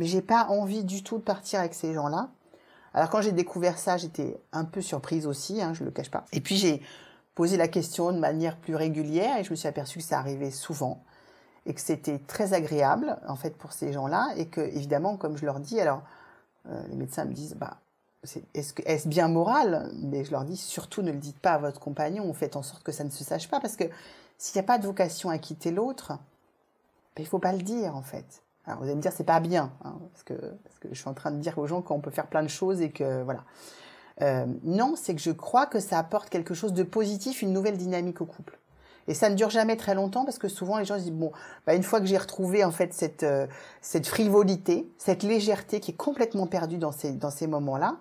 Mais 0.00 0.06
j'ai 0.06 0.22
pas 0.22 0.46
envie 0.46 0.82
du 0.82 1.02
tout 1.02 1.18
de 1.18 1.22
partir 1.22 1.60
avec 1.60 1.74
ces 1.74 1.92
gens-là. 1.92 2.30
Alors 2.94 3.10
quand 3.10 3.20
j'ai 3.20 3.32
découvert 3.32 3.78
ça, 3.78 3.98
j'étais 3.98 4.40
un 4.50 4.64
peu 4.64 4.80
surprise 4.80 5.26
aussi, 5.26 5.60
hein, 5.60 5.74
je 5.74 5.84
le 5.84 5.90
cache 5.90 6.10
pas. 6.10 6.24
Et 6.32 6.40
puis 6.40 6.56
j'ai 6.56 6.80
posé 7.34 7.58
la 7.58 7.68
question 7.68 8.10
de 8.10 8.18
manière 8.18 8.56
plus 8.56 8.74
régulière 8.74 9.36
et 9.36 9.44
je 9.44 9.50
me 9.50 9.56
suis 9.56 9.68
aperçue 9.68 9.98
que 9.98 10.04
ça 10.06 10.18
arrivait 10.18 10.50
souvent 10.50 11.04
et 11.66 11.74
que 11.74 11.82
c'était 11.82 12.18
très 12.18 12.54
agréable 12.54 13.18
en 13.28 13.36
fait 13.36 13.54
pour 13.58 13.74
ces 13.74 13.92
gens-là 13.92 14.32
et 14.38 14.46
que 14.46 14.62
évidemment 14.62 15.18
comme 15.18 15.36
je 15.36 15.44
leur 15.44 15.60
dis 15.60 15.78
alors 15.78 16.00
euh, 16.70 16.82
les 16.88 16.96
médecins 16.96 17.26
me 17.26 17.34
disent 17.34 17.56
bah 17.56 17.76
est-ce 18.54 19.06
bien 19.06 19.28
moral? 19.28 19.92
Mais 19.96 20.24
je 20.24 20.30
leur 20.30 20.44
dis 20.44 20.56
surtout 20.56 21.02
ne 21.02 21.12
le 21.12 21.18
dites 21.18 21.38
pas 21.38 21.52
à 21.52 21.58
votre 21.58 21.78
compagnon 21.78 22.32
faites 22.32 22.56
en 22.56 22.62
sorte 22.62 22.82
que 22.82 22.92
ça 22.92 23.04
ne 23.04 23.10
se 23.10 23.22
sache 23.22 23.48
pas 23.48 23.60
parce 23.60 23.76
que 23.76 23.84
s'il 24.38 24.58
n'y 24.58 24.64
a 24.64 24.66
pas 24.66 24.78
de 24.78 24.86
vocation 24.86 25.28
à 25.28 25.36
quitter 25.36 25.70
l'autre 25.70 26.12
ben, 27.16 27.22
il 27.22 27.26
faut 27.26 27.38
pas 27.38 27.52
le 27.52 27.60
dire 27.60 27.94
en 27.94 28.02
fait 28.02 28.42
alors 28.66 28.78
vous 28.80 28.84
allez 28.84 28.94
me 28.94 29.02
dire 29.02 29.12
c'est 29.12 29.24
pas 29.24 29.40
bien 29.40 29.72
hein, 29.84 29.94
parce 30.12 30.22
que 30.22 30.34
parce 30.34 30.78
que 30.80 30.88
je 30.90 30.98
suis 30.98 31.08
en 31.08 31.14
train 31.14 31.30
de 31.30 31.38
dire 31.38 31.58
aux 31.58 31.66
gens 31.66 31.82
qu'on 31.82 32.00
peut 32.00 32.10
faire 32.10 32.26
plein 32.26 32.42
de 32.42 32.48
choses 32.48 32.80
et 32.80 32.90
que 32.90 33.22
voilà 33.22 33.44
euh, 34.22 34.46
non 34.64 34.94
c'est 34.96 35.14
que 35.14 35.20
je 35.20 35.30
crois 35.30 35.66
que 35.66 35.80
ça 35.80 35.98
apporte 35.98 36.28
quelque 36.28 36.54
chose 36.54 36.72
de 36.72 36.82
positif 36.82 37.42
une 37.42 37.52
nouvelle 37.52 37.78
dynamique 37.78 38.20
au 38.20 38.26
couple 38.26 38.60
et 39.10 39.14
ça 39.14 39.28
ne 39.28 39.34
dure 39.34 39.50
jamais 39.50 39.76
très 39.76 39.94
longtemps 39.94 40.24
parce 40.24 40.38
que 40.38 40.48
souvent 40.48 40.78
les 40.78 40.84
gens 40.84 40.96
se 40.96 41.02
disent 41.02 41.12
bon, 41.12 41.32
bah 41.66 41.74
une 41.74 41.82
fois 41.82 42.00
que 42.00 42.06
j'ai 42.06 42.16
retrouvé 42.16 42.64
en 42.64 42.70
fait 42.70 42.94
cette 42.94 43.24
euh, 43.24 43.48
cette 43.80 44.06
frivolité, 44.06 44.88
cette 44.98 45.24
légèreté 45.24 45.80
qui 45.80 45.90
est 45.90 45.96
complètement 45.96 46.46
perdue 46.46 46.78
dans 46.78 46.92
ces 46.92 47.12
dans 47.12 47.30
ces 47.30 47.48
moments-là, 47.48 47.96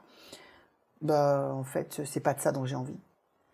bah 1.01 1.51
en 1.54 1.63
fait 1.63 2.01
c'est 2.06 2.20
pas 2.20 2.36
de 2.36 2.42
ça 2.42 2.51
dont 2.51 2.66
j'ai 2.66 2.75
envie. 2.75 2.98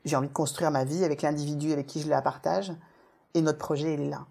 J'ai 0.03 0.17
envie 0.17 0.27
de 0.27 0.33
construire 0.33 0.69
ma 0.69 0.83
vie 0.83 1.05
avec 1.05 1.21
l'individu 1.21 1.71
avec 1.71 1.87
qui 1.87 2.01
je 2.01 2.09
la 2.09 2.21
partage 2.21 2.73
et 3.35 3.41
notre 3.41 3.57
projet 3.57 3.93
il 3.93 4.01
est 4.01 4.09
là. 4.09 4.25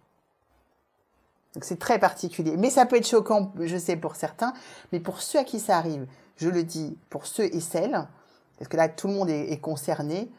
Donc 1.54 1.64
c'est 1.64 1.78
très 1.78 1.98
particulier, 1.98 2.56
mais 2.56 2.68
ça 2.68 2.84
peut 2.84 2.96
être 2.96 3.06
choquant, 3.06 3.52
je 3.60 3.76
sais 3.76 3.96
pour 3.96 4.16
certains, 4.16 4.52
mais 4.92 4.98
pour 4.98 5.22
ceux 5.22 5.38
à 5.38 5.44
qui 5.44 5.60
ça 5.60 5.78
arrive, 5.78 6.06
je 6.36 6.48
le 6.48 6.64
dis 6.64 6.98
pour 7.10 7.26
ceux 7.26 7.44
et 7.44 7.60
celles, 7.60 8.06
Parce 8.58 8.68
que 8.68 8.76
là, 8.76 8.88
tout 8.88 9.08
le 9.08 9.14
monde 9.14 9.30
est, 9.30 9.60
concerné. 9.60 10.30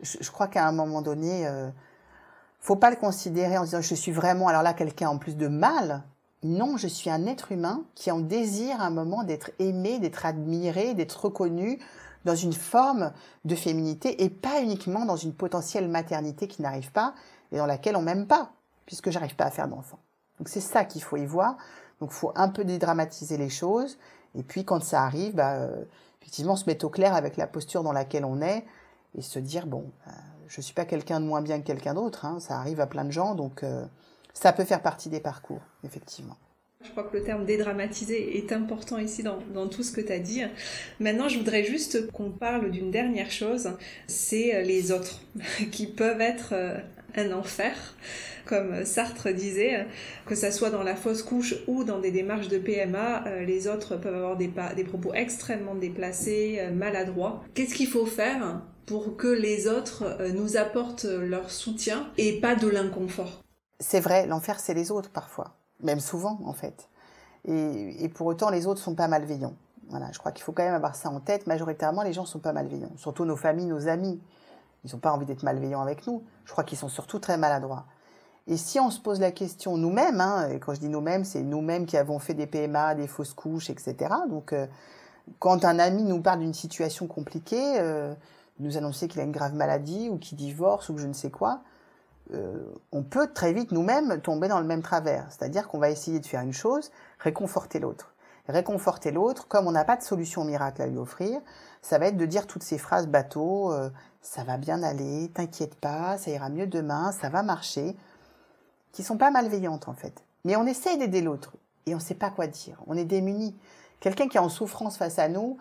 Je, 0.00 0.30
crois 0.30 0.48
qu'à 0.48 0.66
un 0.66 0.72
moment 0.72 1.00
donné, 1.00 1.46
euh, 1.46 1.70
faut 2.60 2.76
pas 2.76 2.90
le 2.90 2.96
considérer 2.96 3.56
en 3.56 3.64
disant 3.64 3.80
je 3.80 3.94
suis 3.94 4.10
vraiment 4.10 4.48
alors 4.48 4.62
là 4.62 4.74
quelqu'un 4.74 5.08
en 5.08 5.18
plus 5.18 5.36
de 5.36 5.48
mal. 5.48 6.02
Non, 6.42 6.76
je 6.76 6.88
suis 6.88 7.08
un 7.08 7.26
être 7.26 7.52
humain 7.52 7.84
qui 7.94 8.10
en 8.10 8.20
désire 8.20 8.80
un 8.80 8.90
moment 8.90 9.22
d'être 9.22 9.50
aimé, 9.60 9.98
d'être 9.98 10.26
admiré, 10.26 10.94
d'être 10.94 11.24
reconnu 11.24 11.78
dans 12.24 12.34
une 12.34 12.52
forme 12.52 13.12
de 13.44 13.54
féminité 13.54 14.24
et 14.24 14.30
pas 14.30 14.60
uniquement 14.60 15.04
dans 15.04 15.16
une 15.16 15.34
potentielle 15.34 15.88
maternité 15.88 16.48
qui 16.48 16.62
n'arrive 16.62 16.90
pas 16.90 17.14
et 17.52 17.58
dans 17.58 17.66
laquelle 17.66 17.96
on 17.96 18.02
m'aime 18.02 18.26
pas, 18.26 18.52
puisque 18.86 19.10
j'arrive 19.10 19.36
pas 19.36 19.44
à 19.44 19.50
faire 19.50 19.68
d'enfant. 19.68 19.98
Donc 20.38 20.48
c'est 20.48 20.60
ça 20.60 20.84
qu'il 20.84 21.02
faut 21.02 21.16
y 21.16 21.26
voir. 21.26 21.56
Donc 22.00 22.10
il 22.12 22.16
faut 22.16 22.32
un 22.34 22.48
peu 22.48 22.64
dédramatiser 22.64 23.36
les 23.36 23.48
choses. 23.48 23.98
Et 24.34 24.42
puis 24.42 24.64
quand 24.64 24.82
ça 24.82 25.02
arrive, 25.02 25.34
bah, 25.34 25.54
euh, 25.54 25.84
effectivement, 26.20 26.56
se 26.56 26.66
mettre 26.66 26.84
au 26.84 26.90
clair 26.90 27.14
avec 27.14 27.36
la 27.36 27.46
posture 27.46 27.82
dans 27.82 27.92
laquelle 27.92 28.24
on 28.24 28.40
est 28.40 28.64
et 29.16 29.22
se 29.22 29.38
dire 29.38 29.66
bon, 29.66 29.90
euh, 30.06 30.10
je 30.48 30.60
suis 30.60 30.74
pas 30.74 30.84
quelqu'un 30.84 31.20
de 31.20 31.26
moins 31.26 31.42
bien 31.42 31.60
que 31.60 31.66
quelqu'un 31.66 31.94
d'autre. 31.94 32.24
Hein, 32.24 32.40
ça 32.40 32.58
arrive 32.58 32.80
à 32.80 32.86
plein 32.86 33.04
de 33.04 33.12
gens, 33.12 33.34
donc 33.34 33.62
euh, 33.62 33.84
ça 34.32 34.52
peut 34.52 34.64
faire 34.64 34.82
partie 34.82 35.08
des 35.08 35.20
parcours, 35.20 35.62
effectivement. 35.84 36.36
Je 36.82 36.90
crois 36.90 37.04
que 37.04 37.16
le 37.16 37.22
terme 37.22 37.46
dédramatiser 37.46 38.36
est 38.36 38.52
important 38.52 38.98
ici 38.98 39.22
dans, 39.22 39.38
dans 39.54 39.68
tout 39.68 39.82
ce 39.82 39.90
que 39.90 40.02
tu 40.02 40.12
as 40.12 40.18
dit. 40.18 40.42
Maintenant, 41.00 41.30
je 41.30 41.38
voudrais 41.38 41.64
juste 41.64 42.10
qu'on 42.10 42.30
parle 42.30 42.70
d'une 42.70 42.90
dernière 42.90 43.30
chose, 43.30 43.70
c'est 44.06 44.62
les 44.64 44.92
autres, 44.92 45.20
qui 45.72 45.86
peuvent 45.86 46.20
être 46.20 46.52
un 47.16 47.32
enfer, 47.32 47.74
comme 48.46 48.84
Sartre 48.84 49.32
disait, 49.32 49.86
que 50.26 50.34
ça 50.34 50.50
soit 50.50 50.70
dans 50.70 50.82
la 50.82 50.96
fausse 50.96 51.22
couche 51.22 51.54
ou 51.66 51.84
dans 51.84 51.98
des 51.98 52.10
démarches 52.10 52.48
de 52.48 52.58
PMA, 52.58 53.26
euh, 53.26 53.44
les 53.44 53.68
autres 53.68 53.96
peuvent 53.96 54.14
avoir 54.14 54.36
des, 54.36 54.50
des 54.76 54.84
propos 54.84 55.14
extrêmement 55.14 55.74
déplacés, 55.74 56.58
euh, 56.60 56.70
maladroits. 56.70 57.42
Qu'est-ce 57.54 57.74
qu'il 57.74 57.88
faut 57.88 58.06
faire 58.06 58.62
pour 58.86 59.16
que 59.16 59.28
les 59.28 59.66
autres 59.66 60.04
euh, 60.20 60.32
nous 60.32 60.56
apportent 60.56 61.04
leur 61.04 61.50
soutien 61.50 62.10
et 62.18 62.40
pas 62.40 62.54
de 62.54 62.68
l'inconfort? 62.68 63.42
C'est 63.80 64.00
vrai, 64.00 64.26
l'enfer 64.26 64.60
c'est 64.60 64.74
les 64.74 64.90
autres 64.90 65.10
parfois, 65.10 65.56
même 65.82 66.00
souvent 66.00 66.40
en 66.44 66.52
fait. 66.52 66.88
Et, 67.46 68.04
et 68.04 68.08
pour 68.08 68.26
autant, 68.26 68.50
les 68.50 68.66
autres 68.66 68.80
sont 68.80 68.94
pas 68.94 69.08
malveillants. 69.08 69.56
Voilà, 69.90 70.10
je 70.12 70.18
crois 70.18 70.32
qu'il 70.32 70.44
faut 70.44 70.52
quand 70.52 70.64
même 70.64 70.74
avoir 70.74 70.94
ça 70.94 71.10
en 71.10 71.20
tête. 71.20 71.46
Majoritairement, 71.46 72.02
les 72.02 72.12
gens 72.12 72.24
sont 72.24 72.38
pas 72.38 72.52
malveillants, 72.52 72.92
surtout 72.96 73.24
nos 73.24 73.36
familles, 73.36 73.66
nos 73.66 73.88
amis. 73.88 74.20
Ils 74.84 74.92
n'ont 74.92 74.98
pas 74.98 75.12
envie 75.12 75.26
d'être 75.26 75.42
malveillants 75.42 75.80
avec 75.80 76.06
nous. 76.06 76.22
Je 76.44 76.52
crois 76.52 76.64
qu'ils 76.64 76.78
sont 76.78 76.88
surtout 76.88 77.18
très 77.18 77.36
maladroits. 77.36 77.86
Et 78.46 78.56
si 78.56 78.78
on 78.78 78.90
se 78.90 79.00
pose 79.00 79.20
la 79.20 79.32
question 79.32 79.76
nous-mêmes, 79.78 80.20
hein, 80.20 80.48
et 80.50 80.58
quand 80.58 80.74
je 80.74 80.80
dis 80.80 80.88
nous-mêmes, 80.88 81.24
c'est 81.24 81.42
nous-mêmes 81.42 81.86
qui 81.86 81.96
avons 81.96 82.18
fait 82.18 82.34
des 82.34 82.46
PMA, 82.46 82.94
des 82.94 83.06
fausses 83.06 83.32
couches, 83.32 83.70
etc. 83.70 84.14
Donc, 84.28 84.52
euh, 84.52 84.66
quand 85.38 85.64
un 85.64 85.78
ami 85.78 86.02
nous 86.02 86.20
parle 86.20 86.40
d'une 86.40 86.52
situation 86.52 87.06
compliquée, 87.06 87.78
euh, 87.78 88.14
nous 88.60 88.76
annoncer 88.76 89.08
qu'il 89.08 89.20
a 89.20 89.24
une 89.24 89.32
grave 89.32 89.54
maladie 89.54 90.10
ou 90.10 90.18
qu'il 90.18 90.36
divorce 90.36 90.90
ou 90.90 90.94
que 90.94 91.00
je 91.00 91.06
ne 91.06 91.14
sais 91.14 91.30
quoi, 91.30 91.62
euh, 92.32 92.64
on 92.92 93.02
peut 93.02 93.28
très 93.32 93.52
vite 93.52 93.72
nous-mêmes 93.72 94.20
tomber 94.20 94.48
dans 94.48 94.60
le 94.60 94.66
même 94.66 94.82
travers. 94.82 95.26
C'est-à-dire 95.30 95.68
qu'on 95.68 95.78
va 95.78 95.90
essayer 95.90 96.20
de 96.20 96.26
faire 96.26 96.42
une 96.42 96.52
chose, 96.52 96.90
réconforter 97.18 97.78
l'autre. 97.80 98.13
Réconforter 98.48 99.10
l'autre, 99.10 99.48
comme 99.48 99.66
on 99.66 99.72
n'a 99.72 99.84
pas 99.84 99.96
de 99.96 100.02
solution 100.02 100.44
miracle 100.44 100.82
à 100.82 100.86
lui 100.86 100.98
offrir, 100.98 101.40
ça 101.80 101.98
va 101.98 102.06
être 102.06 102.16
de 102.16 102.26
dire 102.26 102.46
toutes 102.46 102.62
ces 102.62 102.78
phrases 102.78 103.06
bateau, 103.06 103.72
euh, 103.72 103.88
ça 104.20 104.44
va 104.44 104.58
bien 104.58 104.82
aller, 104.82 105.30
t'inquiète 105.32 105.74
pas, 105.76 106.18
ça 106.18 106.30
ira 106.30 106.50
mieux 106.50 106.66
demain, 106.66 107.12
ça 107.12 107.30
va 107.30 107.42
marcher, 107.42 107.96
qui 108.92 109.02
sont 109.02 109.16
pas 109.16 109.30
malveillantes 109.30 109.88
en 109.88 109.94
fait. 109.94 110.22
Mais 110.44 110.56
on 110.56 110.66
essaye 110.66 110.98
d'aider 110.98 111.22
l'autre 111.22 111.52
et 111.86 111.94
on 111.94 111.98
ne 111.98 112.02
sait 112.02 112.14
pas 112.14 112.30
quoi 112.30 112.46
dire, 112.46 112.82
on 112.86 112.96
est 112.96 113.04
démuni. 113.04 113.56
Quelqu'un 114.00 114.28
qui 114.28 114.36
est 114.36 114.40
en 114.40 114.50
souffrance 114.50 114.98
face 114.98 115.18
à 115.18 115.28
nous, 115.28 115.56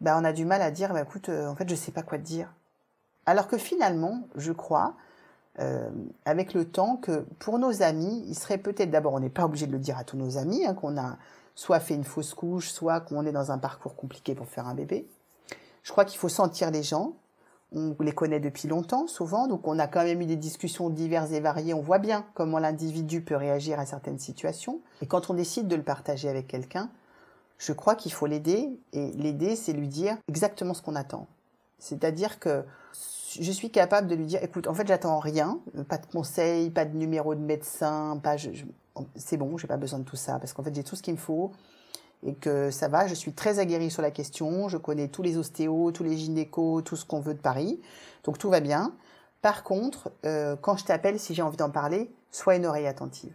bah, 0.00 0.16
on 0.18 0.24
a 0.24 0.32
du 0.32 0.44
mal 0.44 0.62
à 0.62 0.70
dire, 0.70 0.92
bah, 0.92 1.02
écoute, 1.02 1.28
euh, 1.28 1.48
en 1.48 1.54
fait, 1.54 1.68
je 1.68 1.74
sais 1.74 1.92
pas 1.92 2.02
quoi 2.02 2.18
te 2.18 2.22
dire. 2.24 2.52
Alors 3.26 3.48
que 3.48 3.58
finalement, 3.58 4.22
je 4.36 4.52
crois, 4.52 4.94
euh, 5.58 5.90
avec 6.24 6.54
le 6.54 6.66
temps, 6.66 6.96
que 6.96 7.26
pour 7.38 7.58
nos 7.58 7.82
amis, 7.82 8.24
il 8.28 8.34
serait 8.34 8.58
peut-être 8.58 8.90
d'abord, 8.90 9.14
on 9.14 9.20
n'est 9.20 9.30
pas 9.30 9.44
obligé 9.44 9.66
de 9.66 9.72
le 9.72 9.78
dire 9.78 9.98
à 9.98 10.04
tous 10.04 10.16
nos 10.16 10.38
amis, 10.38 10.64
hein, 10.66 10.74
qu'on 10.74 10.96
a 10.98 11.16
soit 11.56 11.80
fait 11.80 11.94
une 11.94 12.04
fausse 12.04 12.34
couche, 12.34 12.70
soit 12.70 13.00
qu'on 13.00 13.26
est 13.26 13.32
dans 13.32 13.50
un 13.50 13.58
parcours 13.58 13.96
compliqué 13.96 14.36
pour 14.36 14.46
faire 14.46 14.68
un 14.68 14.74
bébé. 14.74 15.08
Je 15.82 15.90
crois 15.90 16.04
qu'il 16.04 16.18
faut 16.18 16.28
sentir 16.28 16.70
les 16.70 16.84
gens. 16.84 17.14
On 17.72 17.96
les 17.98 18.12
connaît 18.12 18.38
depuis 18.38 18.68
longtemps, 18.68 19.08
souvent, 19.08 19.48
donc 19.48 19.66
on 19.66 19.78
a 19.80 19.88
quand 19.88 20.04
même 20.04 20.20
eu 20.20 20.26
des 20.26 20.36
discussions 20.36 20.88
diverses 20.88 21.32
et 21.32 21.40
variées. 21.40 21.74
On 21.74 21.80
voit 21.80 21.98
bien 21.98 22.24
comment 22.34 22.60
l'individu 22.60 23.22
peut 23.22 23.34
réagir 23.34 23.80
à 23.80 23.86
certaines 23.86 24.20
situations. 24.20 24.80
Et 25.02 25.06
quand 25.06 25.30
on 25.30 25.34
décide 25.34 25.66
de 25.66 25.74
le 25.74 25.82
partager 25.82 26.28
avec 26.28 26.46
quelqu'un, 26.46 26.90
je 27.58 27.72
crois 27.72 27.96
qu'il 27.96 28.12
faut 28.12 28.26
l'aider. 28.26 28.68
Et 28.92 29.10
l'aider, 29.12 29.56
c'est 29.56 29.72
lui 29.72 29.88
dire 29.88 30.16
exactement 30.28 30.74
ce 30.74 30.82
qu'on 30.82 30.94
attend. 30.94 31.26
C'est-à-dire 31.78 32.38
que 32.38 32.64
je 33.40 33.52
suis 33.52 33.70
capable 33.70 34.06
de 34.06 34.14
lui 34.14 34.26
dire, 34.26 34.42
écoute, 34.44 34.68
en 34.68 34.74
fait, 34.74 34.86
j'attends 34.86 35.18
rien, 35.18 35.58
pas 35.88 35.98
de 35.98 36.06
conseils, 36.06 36.70
pas 36.70 36.84
de 36.84 36.96
numéro 36.96 37.34
de 37.34 37.40
médecin, 37.40 38.18
pas, 38.22 38.36
c'est 39.14 39.36
bon, 39.36 39.56
j'ai 39.58 39.66
pas 39.66 39.76
besoin 39.76 39.98
de 39.98 40.04
tout 40.04 40.16
ça, 40.16 40.38
parce 40.38 40.52
qu'en 40.52 40.62
fait, 40.62 40.74
j'ai 40.74 40.84
tout 40.84 40.96
ce 40.96 41.02
qu'il 41.02 41.14
me 41.14 41.18
faut 41.18 41.52
et 42.22 42.34
que 42.34 42.70
ça 42.70 42.88
va, 42.88 43.06
je 43.06 43.14
suis 43.14 43.32
très 43.32 43.58
aguerrie 43.58 43.90
sur 43.90 44.02
la 44.02 44.10
question, 44.10 44.68
je 44.68 44.78
connais 44.78 45.08
tous 45.08 45.22
les 45.22 45.36
ostéos, 45.36 45.92
tous 45.92 46.02
les 46.02 46.16
gynécos, 46.16 46.82
tout 46.82 46.96
ce 46.96 47.04
qu'on 47.04 47.20
veut 47.20 47.34
de 47.34 47.40
Paris, 47.40 47.80
donc 48.24 48.38
tout 48.38 48.48
va 48.48 48.60
bien. 48.60 48.94
Par 49.42 49.62
contre, 49.62 50.10
euh, 50.24 50.56
quand 50.56 50.76
je 50.76 50.84
t'appelle, 50.84 51.20
si 51.20 51.34
j'ai 51.34 51.42
envie 51.42 51.56
d'en 51.56 51.70
parler, 51.70 52.10
sois 52.30 52.56
une 52.56 52.66
oreille 52.66 52.86
attentive. 52.86 53.34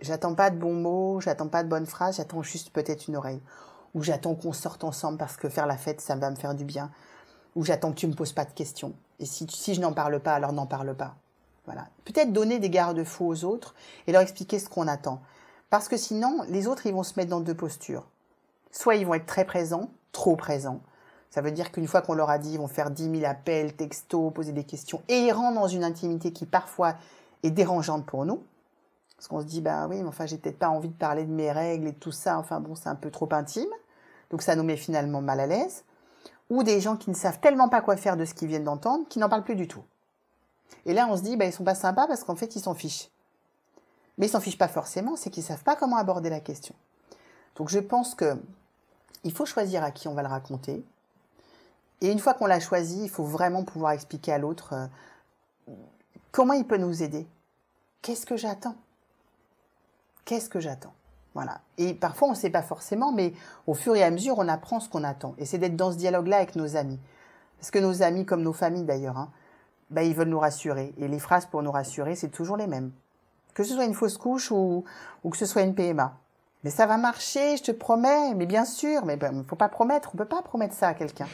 J'attends 0.00 0.34
pas 0.34 0.50
de 0.50 0.56
bons 0.56 0.74
mots, 0.74 1.20
j'attends 1.20 1.48
pas 1.48 1.62
de 1.62 1.68
bonnes 1.68 1.86
phrases, 1.86 2.16
j'attends 2.16 2.42
juste 2.42 2.70
peut-être 2.70 3.08
une 3.08 3.16
oreille. 3.16 3.40
Ou 3.94 4.02
j'attends 4.02 4.34
qu'on 4.34 4.52
sorte 4.52 4.84
ensemble 4.84 5.18
parce 5.18 5.36
que 5.36 5.48
faire 5.48 5.66
la 5.66 5.76
fête, 5.76 6.00
ça 6.00 6.16
va 6.16 6.30
me 6.30 6.36
faire 6.36 6.54
du 6.54 6.64
bien. 6.64 6.90
Ou 7.54 7.64
j'attends 7.64 7.90
que 7.90 7.96
tu 7.96 8.06
me 8.06 8.14
poses 8.14 8.32
pas 8.32 8.44
de 8.44 8.52
questions. 8.52 8.94
Et 9.20 9.26
si, 9.26 9.46
si 9.48 9.74
je 9.74 9.80
n'en 9.80 9.92
parle 9.92 10.18
pas, 10.20 10.34
alors 10.34 10.52
n'en 10.52 10.66
parle 10.66 10.94
pas. 10.94 11.16
Voilà. 11.64 11.86
Peut-être 12.04 12.32
donner 12.32 12.58
des 12.58 12.70
garde-fous 12.70 13.26
aux 13.26 13.44
autres 13.44 13.74
et 14.06 14.12
leur 14.12 14.22
expliquer 14.22 14.58
ce 14.58 14.68
qu'on 14.68 14.88
attend. 14.88 15.22
Parce 15.70 15.88
que 15.88 15.96
sinon, 15.96 16.44
les 16.48 16.66
autres, 16.66 16.86
ils 16.86 16.92
vont 16.92 17.02
se 17.02 17.14
mettre 17.16 17.30
dans 17.30 17.40
deux 17.40 17.54
postures. 17.54 18.08
Soit 18.70 18.96
ils 18.96 19.06
vont 19.06 19.14
être 19.14 19.26
très 19.26 19.44
présents, 19.44 19.90
trop 20.12 20.36
présents. 20.36 20.80
Ça 21.30 21.40
veut 21.40 21.50
dire 21.50 21.72
qu'une 21.72 21.86
fois 21.86 22.02
qu'on 22.02 22.14
leur 22.14 22.28
a 22.28 22.38
dit, 22.38 22.52
ils 22.52 22.58
vont 22.58 22.68
faire 22.68 22.90
10 22.90 23.20
000 23.20 23.24
appels, 23.24 23.74
textos, 23.74 24.32
poser 24.34 24.52
des 24.52 24.64
questions, 24.64 25.00
et 25.08 25.18
ils 25.18 25.32
rentrent 25.32 25.58
dans 25.58 25.68
une 25.68 25.84
intimité 25.84 26.32
qui 26.32 26.44
parfois 26.44 26.96
est 27.42 27.50
dérangeante 27.50 28.04
pour 28.04 28.26
nous. 28.26 28.42
Parce 29.16 29.28
qu'on 29.28 29.40
se 29.40 29.46
dit, 29.46 29.60
bah 29.60 29.86
oui, 29.88 30.02
mais 30.02 30.08
enfin, 30.08 30.26
j'ai 30.26 30.36
peut-être 30.36 30.58
pas 30.58 30.68
envie 30.68 30.88
de 30.88 30.94
parler 30.94 31.24
de 31.24 31.30
mes 31.30 31.52
règles 31.52 31.86
et 31.86 31.94
tout 31.94 32.12
ça. 32.12 32.38
Enfin 32.38 32.60
bon, 32.60 32.74
c'est 32.74 32.88
un 32.88 32.96
peu 32.96 33.10
trop 33.10 33.28
intime. 33.32 33.70
Donc 34.30 34.42
ça 34.42 34.56
nous 34.56 34.64
met 34.64 34.76
finalement 34.76 35.22
mal 35.22 35.38
à 35.40 35.46
l'aise. 35.46 35.84
Ou 36.50 36.64
des 36.64 36.80
gens 36.80 36.96
qui 36.96 37.08
ne 37.08 37.14
savent 37.14 37.38
tellement 37.40 37.68
pas 37.68 37.80
quoi 37.80 37.96
faire 37.96 38.16
de 38.16 38.24
ce 38.24 38.34
qu'ils 38.34 38.48
viennent 38.48 38.64
d'entendre, 38.64 39.06
qui 39.08 39.18
n'en 39.18 39.28
parlent 39.28 39.44
plus 39.44 39.54
du 39.54 39.68
tout. 39.68 39.84
Et 40.86 40.92
là, 40.92 41.06
on 41.08 41.16
se 41.16 41.22
dit, 41.22 41.36
bah, 41.36 41.44
ils 41.44 41.52
sont 41.52 41.64
pas 41.64 41.74
sympas 41.74 42.06
parce 42.06 42.24
qu'en 42.24 42.36
fait, 42.36 42.56
ils 42.56 42.60
s'en 42.60 42.74
fichent. 42.74 43.10
Mais 44.18 44.26
ils 44.26 44.30
s'en 44.30 44.40
fichent 44.40 44.58
pas 44.58 44.68
forcément, 44.68 45.16
c'est 45.16 45.30
qu'ils 45.30 45.42
savent 45.42 45.62
pas 45.62 45.76
comment 45.76 45.96
aborder 45.96 46.30
la 46.30 46.40
question. 46.40 46.74
Donc 47.56 47.68
je 47.68 47.78
pense 47.78 48.14
que 48.14 48.36
il 49.24 49.32
faut 49.32 49.46
choisir 49.46 49.84
à 49.84 49.90
qui 49.90 50.08
on 50.08 50.14
va 50.14 50.22
le 50.22 50.28
raconter. 50.28 50.84
Et 52.00 52.10
une 52.10 52.18
fois 52.18 52.34
qu'on 52.34 52.46
l'a 52.46 52.60
choisi, 52.60 53.04
il 53.04 53.10
faut 53.10 53.24
vraiment 53.24 53.64
pouvoir 53.64 53.92
expliquer 53.92 54.32
à 54.32 54.38
l'autre 54.38 54.74
euh, 54.74 55.74
comment 56.32 56.54
il 56.54 56.66
peut 56.66 56.76
nous 56.76 57.02
aider. 57.02 57.26
Qu'est-ce 58.02 58.26
que 58.26 58.36
j'attends? 58.36 58.74
Qu'est-ce 60.24 60.48
que 60.48 60.60
j'attends? 60.60 60.94
Voilà. 61.34 61.60
Et 61.78 61.94
parfois, 61.94 62.28
on 62.28 62.32
ne 62.32 62.36
sait 62.36 62.50
pas 62.50 62.62
forcément, 62.62 63.12
mais 63.12 63.32
au 63.66 63.74
fur 63.74 63.94
et 63.94 64.02
à 64.02 64.10
mesure, 64.10 64.38
on 64.38 64.48
apprend 64.48 64.80
ce 64.80 64.88
qu'on 64.88 65.04
attend. 65.04 65.34
Et 65.38 65.46
c'est 65.46 65.58
d'être 65.58 65.76
dans 65.76 65.92
ce 65.92 65.96
dialogue-là 65.96 66.38
avec 66.38 66.56
nos 66.56 66.76
amis. 66.76 66.98
Parce 67.58 67.70
que 67.70 67.78
nos 67.78 68.02
amis, 68.02 68.26
comme 68.26 68.42
nos 68.42 68.52
familles 68.52 68.84
d'ailleurs, 68.84 69.16
hein, 69.16 69.30
bah, 69.92 70.02
ils 70.02 70.14
veulent 70.14 70.28
nous 70.28 70.40
rassurer. 70.40 70.92
Et 70.98 71.06
les 71.06 71.18
phrases 71.18 71.46
pour 71.46 71.62
nous 71.62 71.72
rassurer, 71.72 72.16
c'est 72.16 72.30
toujours 72.30 72.56
les 72.56 72.66
mêmes 72.66 72.90
que 73.54 73.64
ce 73.64 73.74
soit 73.74 73.84
une 73.84 73.94
fausse 73.94 74.18
couche 74.18 74.50
ou, 74.50 74.84
ou 75.24 75.30
que 75.30 75.36
ce 75.36 75.46
soit 75.46 75.62
une 75.62 75.74
PMA. 75.74 76.14
Mais 76.64 76.70
ça 76.70 76.86
va 76.86 76.96
marcher, 76.96 77.56
je 77.56 77.62
te 77.64 77.72
promets. 77.72 78.34
Mais 78.34 78.46
bien 78.46 78.64
sûr, 78.64 79.04
mais 79.04 79.14
il 79.14 79.18
ben, 79.18 79.44
faut 79.46 79.56
pas 79.56 79.68
promettre. 79.68 80.10
On 80.14 80.16
peut 80.16 80.24
pas 80.24 80.42
promettre 80.42 80.74
ça 80.74 80.88
à 80.88 80.94
quelqu'un. 80.94 81.26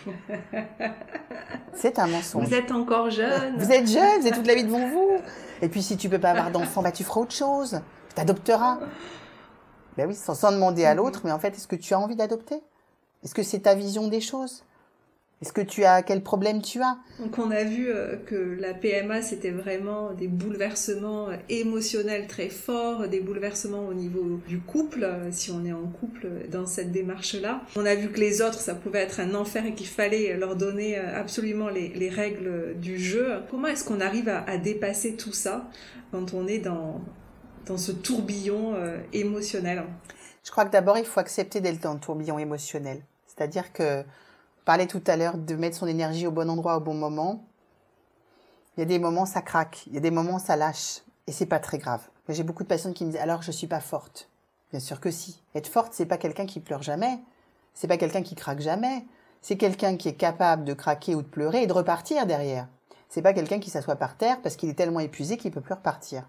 C'est 1.75 1.99
un 1.99 2.07
mensonge. 2.07 2.47
Vous 2.47 2.55
êtes 2.55 2.73
encore 2.73 3.11
jeune. 3.11 3.57
Vous 3.59 3.71
êtes 3.71 3.87
jeune, 3.87 4.21
vous 4.21 4.27
avez 4.27 4.37
toute 4.37 4.47
la 4.47 4.55
vie 4.55 4.65
devant 4.65 4.89
vous. 4.89 5.19
Et 5.61 5.69
puis 5.69 5.83
si 5.83 5.97
tu 5.97 6.09
peux 6.09 6.19
pas 6.19 6.31
avoir 6.31 6.51
d'enfant, 6.51 6.83
bah 6.83 6.93
tu 6.93 7.05
feras 7.05 7.21
autre 7.21 7.35
chose. 7.35 7.81
Tu 8.15 8.21
adopteras. 8.21 8.79
Ben 9.97 10.09
oui, 10.09 10.15
sans, 10.15 10.35
sans 10.35 10.51
demander 10.51 10.85
à 10.87 10.95
l'autre. 10.95 11.21
Mais 11.25 11.33
en 11.33 11.39
fait, 11.39 11.55
est-ce 11.55 11.69
que 11.69 11.77
tu 11.77 11.93
as 11.93 12.01
envie 12.01 12.17
d'adopter? 12.17 12.63
Est-ce 13.23 13.35
que 13.35 13.43
c'est 13.43 13.61
ta 13.61 13.75
vision 13.75 14.09
des 14.09 14.21
choses? 14.21 14.65
Est-ce 15.41 15.53
que 15.53 15.61
tu 15.61 15.85
as 15.85 16.03
quel 16.03 16.23
problème 16.23 16.63
tu 16.63 16.83
as? 16.83 16.99
Donc 17.21 17.39
on 17.39 17.53
a 17.53 17.63
vu 17.63 17.89
euh, 17.89 18.17
que 18.17 18.57
la 18.59 18.75
PMA 18.75 19.23
c'était 19.23 19.53
vraiment 19.53 20.13
des 20.13 20.27
bouleversements 20.27 21.29
euh, 21.29 21.37
émotionnels 21.49 22.27
très 22.27 22.49
forts, 22.49 23.07
des 23.07 23.21
bouleversements 23.21 23.87
au 23.87 23.95
niveau 23.95 24.41
du 24.49 24.59
couple 24.59 25.05
euh, 25.05 25.31
si 25.31 25.53
on 25.53 25.65
est 25.65 25.73
en 25.73 25.87
couple 25.87 26.27
dans 26.51 26.67
cette 26.67 26.91
démarche-là. 26.91 27.63
On 27.77 27.87
a 27.87 27.95
vu 27.95 28.09
que 28.09 28.19
les 28.19 28.43
autres 28.43 28.59
ça 28.59 28.75
pouvait 28.75 28.99
être 28.99 29.21
un 29.21 29.37
enfer 29.37 29.65
et 29.65 29.75
qu'il 29.75 29.87
fallait 29.87 30.37
leur 30.37 30.57
donner 30.57 30.97
absolument 30.97 31.69
les, 31.69 32.09
règles 32.09 32.75
du 32.77 32.99
jeu. 32.99 33.43
Comment 33.51 33.69
est-ce 33.69 33.85
qu'on 33.85 34.01
arrive 34.01 34.29
à, 34.29 34.57
dépasser 34.57 35.15
tout 35.15 35.33
ça 35.33 35.69
quand 36.11 36.33
on 36.33 36.47
est 36.47 36.59
dans 36.59 37.03
dans 37.67 37.77
ce 37.77 37.93
tourbillon 37.93 38.75
émotionnel? 39.13 39.85
Je 40.43 40.51
crois 40.51 40.65
que 40.65 40.73
d'abord 40.73 40.97
il 40.97 41.05
faut 41.05 41.21
accepter 41.21 41.61
d'être 41.61 41.81
dans 41.81 41.93
le 41.93 42.01
tourbillon 42.01 42.39
émotionnel. 42.39 43.03
C'est-à-dire 43.27 43.73
que 43.73 44.03
parlait 44.69 44.87
tout 44.87 45.03
à 45.07 45.17
l'heure 45.17 45.39
de 45.39 45.55
mettre 45.55 45.79
son 45.79 45.87
énergie 45.87 46.27
au 46.27 46.31
bon 46.31 46.51
endroit 46.51 46.77
au 46.77 46.81
bon 46.81 46.93
moment. 46.93 47.43
Il 48.77 48.81
y 48.81 48.83
a 48.83 48.85
des 48.85 48.99
moments 48.99 49.25
ça 49.25 49.41
craque, 49.41 49.87
il 49.87 49.95
y 49.95 49.97
a 49.97 50.01
des 50.01 50.11
moments 50.11 50.39
ça 50.39 50.57
lâche 50.57 51.01
et 51.27 51.33
c'est 51.33 51.47
pas 51.47 51.59
très 51.59 51.79
grave. 51.79 52.03
J'ai 52.29 52.43
beaucoup 52.43 52.65
de 52.65 52.69
patients 52.69 52.93
qui 52.93 53.07
me 53.07 53.13
disent 53.13 53.21
alors 53.23 53.41
je 53.41 53.51
suis 53.51 53.67
pas 53.67 53.81
forte. 53.81 54.29
Bien 54.71 54.81
sûr 54.81 55.01
que 55.01 55.11
si. 55.11 55.43
Être 55.55 55.69
forte 55.69 55.95
c'est 55.95 56.05
pas 56.05 56.19
quelqu'un 56.19 56.45
qui 56.45 56.61
pleure 56.61 56.83
jamais, 56.83 57.19
c'est 57.73 57.89
pas 57.89 57.97
quelqu'un 57.97 58.21
qui 58.21 58.35
craque 58.35 58.61
jamais, 58.61 59.07
c'est 59.41 59.57
quelqu'un 59.57 59.97
qui 59.97 60.11
est 60.11 60.17
capable 60.17 60.65
de 60.65 60.75
craquer 60.75 61.15
ou 61.15 61.23
de 61.23 61.29
pleurer 61.29 61.63
et 61.63 61.67
de 61.67 61.73
repartir 61.73 62.27
derrière. 62.27 62.69
C'est 63.09 63.23
pas 63.23 63.33
quelqu'un 63.33 63.61
qui 63.61 63.71
s'assoit 63.71 63.97
par 63.97 64.19
terre 64.19 64.43
parce 64.43 64.57
qu'il 64.57 64.69
est 64.69 64.75
tellement 64.75 65.01
épuisé 65.01 65.39
qu'il 65.39 65.51
peut 65.51 65.63
plus 65.63 65.73
repartir. 65.73 66.29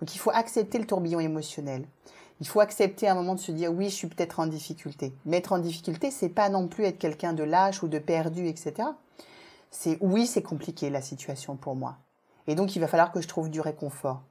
Donc 0.00 0.14
il 0.14 0.18
faut 0.18 0.30
accepter 0.30 0.78
le 0.78 0.86
tourbillon 0.86 1.20
émotionnel. 1.20 1.84
Il 2.40 2.48
faut 2.48 2.60
accepter 2.60 3.06
à 3.06 3.12
un 3.12 3.14
moment 3.14 3.34
de 3.34 3.40
se 3.40 3.52
dire 3.52 3.72
oui, 3.72 3.90
je 3.90 3.94
suis 3.94 4.08
peut-être 4.08 4.40
en 4.40 4.46
difficulté. 4.46 5.14
Mais 5.24 5.38
être 5.38 5.52
en 5.52 5.58
difficulté, 5.58 6.10
c'est 6.10 6.28
pas 6.28 6.48
non 6.48 6.68
plus 6.68 6.84
être 6.84 6.98
quelqu'un 6.98 7.32
de 7.32 7.44
lâche 7.44 7.82
ou 7.82 7.88
de 7.88 7.98
perdu, 7.98 8.48
etc. 8.48 8.88
C'est 9.70 9.98
oui, 10.00 10.26
c'est 10.26 10.42
compliqué 10.42 10.90
la 10.90 11.02
situation 11.02 11.56
pour 11.56 11.76
moi. 11.76 11.96
Et 12.46 12.54
donc 12.54 12.76
il 12.76 12.80
va 12.80 12.88
falloir 12.88 13.12
que 13.12 13.20
je 13.20 13.28
trouve 13.28 13.50
du 13.50 13.60
réconfort. 13.60 14.22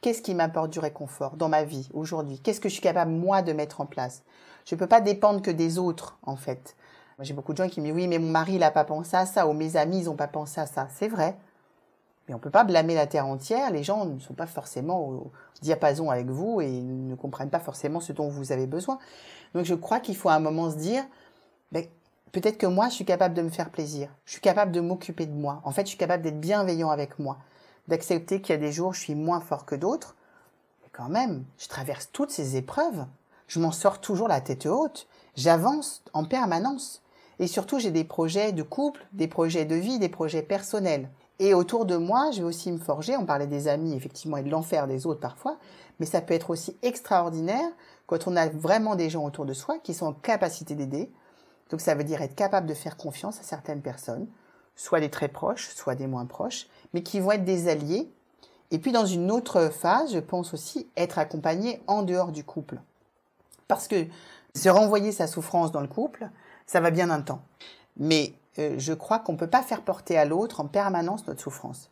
Qu'est-ce 0.00 0.22
qui 0.22 0.34
m'apporte 0.34 0.70
du 0.70 0.78
réconfort 0.78 1.36
dans 1.36 1.48
ma 1.48 1.62
vie 1.62 1.88
aujourd'hui? 1.92 2.40
Qu'est-ce 2.40 2.60
que 2.60 2.68
je 2.68 2.74
suis 2.74 2.82
capable 2.82 3.10
moi 3.10 3.42
de 3.42 3.52
mettre 3.52 3.80
en 3.80 3.86
place? 3.86 4.22
Je 4.64 4.74
ne 4.74 4.78
peux 4.78 4.86
pas 4.86 5.00
dépendre 5.00 5.42
que 5.42 5.50
des 5.50 5.78
autres 5.78 6.18
en 6.22 6.36
fait. 6.36 6.74
J'ai 7.20 7.34
beaucoup 7.34 7.52
de 7.52 7.58
gens 7.58 7.68
qui 7.68 7.80
me 7.80 7.86
disent 7.86 7.94
oui, 7.94 8.08
mais 8.08 8.18
mon 8.18 8.30
mari 8.30 8.58
n'a 8.58 8.70
pas 8.70 8.84
pensé 8.84 9.14
à 9.14 9.26
ça 9.26 9.46
ou 9.46 9.52
mes 9.52 9.76
amis 9.76 9.98
ils 9.98 10.04
n'ont 10.06 10.16
pas 10.16 10.26
pensé 10.26 10.60
à 10.60 10.66
ça. 10.66 10.88
C'est 10.90 11.08
vrai. 11.08 11.36
Mais 12.30 12.36
on 12.36 12.38
peut 12.38 12.50
pas 12.50 12.62
blâmer 12.62 12.94
la 12.94 13.08
terre 13.08 13.26
entière. 13.26 13.72
Les 13.72 13.82
gens 13.82 14.04
ne 14.04 14.20
sont 14.20 14.34
pas 14.34 14.46
forcément 14.46 15.00
au 15.00 15.32
diapason 15.62 16.10
avec 16.10 16.28
vous 16.28 16.60
et 16.60 16.70
ne 16.70 17.16
comprennent 17.16 17.50
pas 17.50 17.58
forcément 17.58 17.98
ce 17.98 18.12
dont 18.12 18.28
vous 18.28 18.52
avez 18.52 18.68
besoin. 18.68 19.00
Donc 19.52 19.64
je 19.64 19.74
crois 19.74 19.98
qu'il 19.98 20.16
faut 20.16 20.28
à 20.28 20.34
un 20.34 20.38
moment 20.38 20.70
se 20.70 20.76
dire, 20.76 21.02
ben, 21.72 21.84
peut-être 22.30 22.56
que 22.56 22.66
moi, 22.66 22.88
je 22.88 22.94
suis 22.94 23.04
capable 23.04 23.34
de 23.34 23.42
me 23.42 23.48
faire 23.48 23.70
plaisir. 23.70 24.10
Je 24.26 24.30
suis 24.30 24.40
capable 24.40 24.70
de 24.70 24.80
m'occuper 24.80 25.26
de 25.26 25.34
moi. 25.34 25.60
En 25.64 25.72
fait, 25.72 25.82
je 25.82 25.88
suis 25.88 25.98
capable 25.98 26.22
d'être 26.22 26.38
bienveillant 26.38 26.90
avec 26.90 27.18
moi. 27.18 27.36
D'accepter 27.88 28.40
qu'il 28.40 28.54
y 28.54 28.58
a 28.58 28.60
des 28.60 28.70
jours, 28.70 28.94
je 28.94 29.00
suis 29.00 29.16
moins 29.16 29.40
fort 29.40 29.66
que 29.66 29.74
d'autres. 29.74 30.14
Mais 30.84 30.88
quand 30.92 31.08
même, 31.08 31.44
je 31.58 31.66
traverse 31.66 32.10
toutes 32.12 32.30
ces 32.30 32.54
épreuves. 32.54 33.06
Je 33.48 33.58
m'en 33.58 33.72
sors 33.72 34.00
toujours 34.00 34.28
la 34.28 34.40
tête 34.40 34.66
haute. 34.66 35.08
J'avance 35.34 36.04
en 36.12 36.24
permanence. 36.24 37.02
Et 37.40 37.48
surtout, 37.48 37.80
j'ai 37.80 37.90
des 37.90 38.04
projets 38.04 38.52
de 38.52 38.62
couple, 38.62 39.04
des 39.12 39.26
projets 39.26 39.64
de 39.64 39.74
vie, 39.74 39.98
des 39.98 40.08
projets 40.08 40.42
personnels. 40.42 41.08
Et 41.40 41.54
autour 41.54 41.86
de 41.86 41.96
moi, 41.96 42.30
je 42.32 42.42
vais 42.42 42.46
aussi 42.46 42.70
me 42.70 42.78
forger. 42.78 43.16
On 43.16 43.24
parlait 43.24 43.46
des 43.46 43.66
amis, 43.66 43.94
effectivement, 43.94 44.36
et 44.36 44.42
de 44.42 44.50
l'enfer 44.50 44.86
des 44.86 45.06
autres 45.06 45.20
parfois. 45.20 45.56
Mais 45.98 46.04
ça 46.04 46.20
peut 46.20 46.34
être 46.34 46.50
aussi 46.50 46.76
extraordinaire 46.82 47.68
quand 48.06 48.28
on 48.28 48.36
a 48.36 48.48
vraiment 48.48 48.94
des 48.94 49.08
gens 49.08 49.24
autour 49.24 49.46
de 49.46 49.54
soi 49.54 49.78
qui 49.78 49.94
sont 49.94 50.06
en 50.06 50.12
capacité 50.12 50.74
d'aider. 50.74 51.10
Donc 51.70 51.80
ça 51.80 51.94
veut 51.94 52.04
dire 52.04 52.20
être 52.20 52.34
capable 52.34 52.66
de 52.66 52.74
faire 52.74 52.98
confiance 52.98 53.40
à 53.40 53.42
certaines 53.42 53.80
personnes, 53.80 54.28
soit 54.76 55.00
des 55.00 55.08
très 55.08 55.28
proches, 55.28 55.70
soit 55.74 55.94
des 55.94 56.06
moins 56.06 56.26
proches, 56.26 56.66
mais 56.92 57.02
qui 57.02 57.20
vont 57.20 57.32
être 57.32 57.44
des 57.44 57.68
alliés. 57.68 58.12
Et 58.70 58.78
puis 58.78 58.92
dans 58.92 59.06
une 59.06 59.30
autre 59.30 59.70
phase, 59.70 60.12
je 60.12 60.18
pense 60.18 60.52
aussi 60.52 60.88
être 60.94 61.18
accompagné 61.18 61.80
en 61.86 62.02
dehors 62.02 62.32
du 62.32 62.44
couple. 62.44 62.80
Parce 63.66 63.88
que 63.88 64.06
se 64.54 64.68
renvoyer 64.68 65.10
sa 65.10 65.26
souffrance 65.26 65.72
dans 65.72 65.80
le 65.80 65.88
couple, 65.88 66.28
ça 66.66 66.80
va 66.80 66.90
bien 66.90 67.08
un 67.08 67.22
temps. 67.22 67.40
Mais 67.96 68.34
euh, 68.58 68.74
je 68.78 68.92
crois 68.92 69.18
qu'on 69.18 69.32
ne 69.32 69.38
peut 69.38 69.50
pas 69.50 69.62
faire 69.62 69.82
porter 69.82 70.18
à 70.18 70.24
l'autre 70.24 70.60
en 70.60 70.66
permanence 70.66 71.26
notre 71.26 71.40
souffrance. 71.40 71.90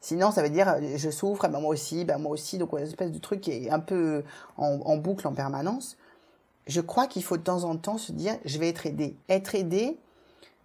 Sinon, 0.00 0.30
ça 0.30 0.42
veut 0.42 0.50
dire 0.50 0.68
euh, 0.68 0.96
je 0.96 1.10
souffre, 1.10 1.48
ben 1.48 1.60
moi 1.60 1.70
aussi, 1.70 2.04
ben 2.04 2.18
moi 2.18 2.32
aussi, 2.32 2.58
donc 2.58 2.72
une 2.72 2.78
espèce 2.78 3.12
de 3.12 3.18
truc 3.18 3.40
qui 3.40 3.52
est 3.52 3.70
un 3.70 3.80
peu 3.80 4.24
en, 4.56 4.80
en 4.84 4.96
boucle 4.96 5.26
en 5.26 5.32
permanence. 5.32 5.96
Je 6.66 6.80
crois 6.80 7.06
qu'il 7.06 7.22
faut 7.22 7.36
de 7.36 7.42
temps 7.42 7.64
en 7.64 7.76
temps 7.76 7.98
se 7.98 8.12
dire 8.12 8.34
je 8.44 8.58
vais 8.58 8.68
être 8.68 8.86
aidé. 8.86 9.16
Être 9.28 9.54
aidé, 9.54 9.98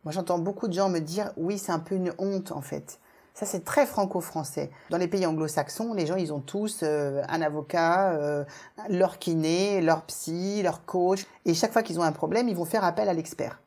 moi 0.03 0.11
j'entends 0.11 0.39
beaucoup 0.39 0.67
de 0.67 0.73
gens 0.73 0.89
me 0.89 0.99
dire 0.99 1.31
oui, 1.37 1.57
c'est 1.57 1.71
un 1.71 1.79
peu 1.79 1.95
une 1.95 2.13
honte 2.17 2.51
en 2.51 2.61
fait. 2.61 2.99
Ça, 3.33 3.45
c'est 3.45 3.63
très 3.63 3.85
franco-français. 3.85 4.69
Dans 4.89 4.97
les 4.97 5.07
pays 5.07 5.25
anglo-saxons, 5.25 5.93
les 5.93 6.05
gens, 6.05 6.15
ils 6.15 6.33
ont 6.33 6.41
tous 6.41 6.81
euh, 6.83 7.23
un 7.29 7.41
avocat, 7.41 8.11
euh, 8.11 8.43
leur 8.89 9.19
kiné, 9.19 9.81
leur 9.81 10.03
psy, 10.03 10.61
leur 10.61 10.85
coach. 10.85 11.25
Et 11.45 11.53
chaque 11.53 11.71
fois 11.71 11.81
qu'ils 11.81 11.99
ont 11.99 12.03
un 12.03 12.11
problème, 12.11 12.49
ils 12.49 12.55
vont 12.55 12.65
faire 12.65 12.83
appel 12.83 13.07
à 13.07 13.13
l'expert. 13.13 13.61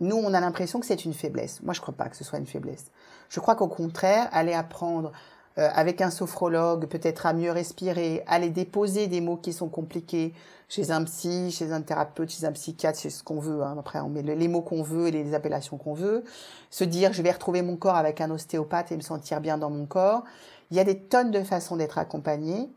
Nous, 0.00 0.16
on 0.16 0.32
a 0.32 0.40
l'impression 0.40 0.80
que 0.80 0.86
c'est 0.86 1.04
une 1.04 1.12
faiblesse. 1.12 1.62
Moi, 1.62 1.74
je 1.74 1.80
ne 1.80 1.82
crois 1.82 1.94
pas 1.94 2.08
que 2.08 2.16
ce 2.16 2.24
soit 2.24 2.38
une 2.38 2.46
faiblesse. 2.46 2.86
Je 3.28 3.38
crois 3.38 3.54
qu'au 3.54 3.68
contraire, 3.68 4.28
aller 4.32 4.54
apprendre 4.54 5.12
euh, 5.58 5.68
avec 5.74 6.00
un 6.00 6.10
sophrologue, 6.10 6.86
peut-être 6.86 7.26
à 7.26 7.32
mieux 7.32 7.50
respirer, 7.50 8.22
aller 8.26 8.50
déposer 8.50 9.08
des 9.08 9.20
mots 9.20 9.36
qui 9.36 9.52
sont 9.52 9.68
compliqués 9.68 10.32
chez 10.68 10.90
un 10.90 11.04
psy, 11.04 11.50
chez 11.50 11.72
un 11.72 11.82
thérapeute, 11.82 12.30
chez 12.30 12.46
un 12.46 12.52
psychiatre, 12.52 12.98
chez 12.98 13.10
ce 13.10 13.22
qu'on 13.22 13.40
veut. 13.40 13.62
Hein. 13.62 13.76
Après, 13.78 14.00
on 14.00 14.08
met 14.08 14.22
les 14.22 14.48
mots 14.48 14.62
qu'on 14.62 14.82
veut 14.82 15.08
et 15.08 15.10
les 15.10 15.34
appellations 15.34 15.76
qu'on 15.76 15.94
veut. 15.94 16.24
Se 16.70 16.84
dire, 16.84 17.12
je 17.12 17.20
vais 17.20 17.32
retrouver 17.32 17.60
mon 17.60 17.76
corps 17.76 17.96
avec 17.96 18.20
un 18.20 18.30
ostéopathe 18.30 18.92
et 18.92 18.96
me 18.96 19.02
sentir 19.02 19.40
bien 19.40 19.58
dans 19.58 19.70
mon 19.70 19.84
corps. 19.84 20.24
Il 20.70 20.76
y 20.76 20.80
a 20.80 20.84
des 20.84 20.98
tonnes 20.98 21.30
de 21.30 21.42
façons 21.42 21.76
d'être 21.76 21.98
accompagné. 21.98 22.70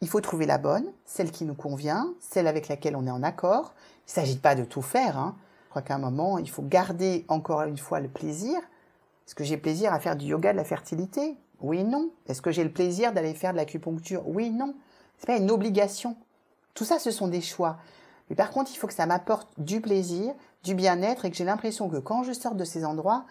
Il 0.00 0.08
faut 0.08 0.20
trouver 0.20 0.46
la 0.46 0.58
bonne, 0.58 0.86
celle 1.04 1.32
qui 1.32 1.44
nous 1.44 1.54
convient, 1.54 2.14
celle 2.20 2.46
avec 2.46 2.68
laquelle 2.68 2.96
on 2.96 3.06
est 3.06 3.10
en 3.10 3.22
accord. 3.22 3.74
Il 4.06 4.10
ne 4.10 4.12
s'agit 4.22 4.38
pas 4.38 4.54
de 4.54 4.64
tout 4.64 4.82
faire. 4.82 5.18
Hein 5.18 5.34
crois 5.72 5.82
qu'à 5.82 5.94
un 5.94 5.98
moment, 5.98 6.36
il 6.36 6.50
faut 6.50 6.62
garder 6.62 7.24
encore 7.28 7.62
une 7.62 7.78
fois 7.78 7.98
le 7.98 8.08
plaisir. 8.08 8.58
Est-ce 9.26 9.34
que 9.34 9.42
j'ai 9.42 9.56
plaisir 9.56 9.92
à 9.92 10.00
faire 10.00 10.16
du 10.16 10.26
yoga 10.26 10.52
de 10.52 10.58
la 10.58 10.64
fertilité? 10.64 11.38
Oui, 11.60 11.82
non. 11.82 12.10
Est-ce 12.28 12.42
que 12.42 12.52
j'ai 12.52 12.62
le 12.62 12.72
plaisir 12.72 13.12
d'aller 13.12 13.32
faire 13.32 13.52
de 13.52 13.56
l'acupuncture? 13.56 14.22
Oui, 14.28 14.50
non. 14.50 14.74
C'est 15.16 15.26
pas 15.26 15.36
une 15.36 15.50
obligation. 15.50 16.16
Tout 16.74 16.84
ça, 16.84 16.98
ce 16.98 17.10
sont 17.10 17.26
des 17.26 17.40
choix. 17.40 17.78
Mais 18.28 18.36
par 18.36 18.50
contre, 18.50 18.70
il 18.70 18.76
faut 18.76 18.86
que 18.86 18.92
ça 18.92 19.06
m'apporte 19.06 19.48
du 19.58 19.80
plaisir, 19.80 20.34
du 20.62 20.74
bien-être 20.74 21.24
et 21.24 21.30
que 21.30 21.36
j'ai 21.36 21.44
l'impression 21.44 21.88
que 21.88 21.96
quand 21.96 22.22
je 22.22 22.32
sors 22.32 22.54
de 22.54 22.64
ces 22.64 22.84
endroits, 22.84 23.24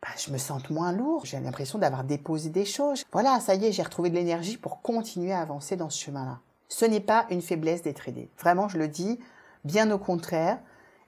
bah, 0.00 0.08
je 0.16 0.30
me 0.30 0.38
sens 0.38 0.70
moins 0.70 0.92
lourd. 0.92 1.26
J'ai 1.26 1.40
l'impression 1.40 1.80
d'avoir 1.80 2.04
déposé 2.04 2.50
des 2.50 2.64
choses. 2.64 3.02
Voilà, 3.10 3.40
ça 3.40 3.56
y 3.56 3.64
est, 3.64 3.72
j'ai 3.72 3.82
retrouvé 3.82 4.10
de 4.10 4.14
l'énergie 4.14 4.58
pour 4.58 4.80
continuer 4.80 5.32
à 5.32 5.40
avancer 5.40 5.74
dans 5.74 5.90
ce 5.90 6.00
chemin-là. 6.00 6.38
Ce 6.68 6.84
n'est 6.84 7.00
pas 7.00 7.26
une 7.30 7.42
faiblesse 7.42 7.82
d'être 7.82 8.08
aidé. 8.08 8.30
Vraiment, 8.38 8.68
je 8.68 8.78
le 8.78 8.86
dis, 8.86 9.18
bien 9.64 9.90
au 9.90 9.98
contraire. 9.98 10.60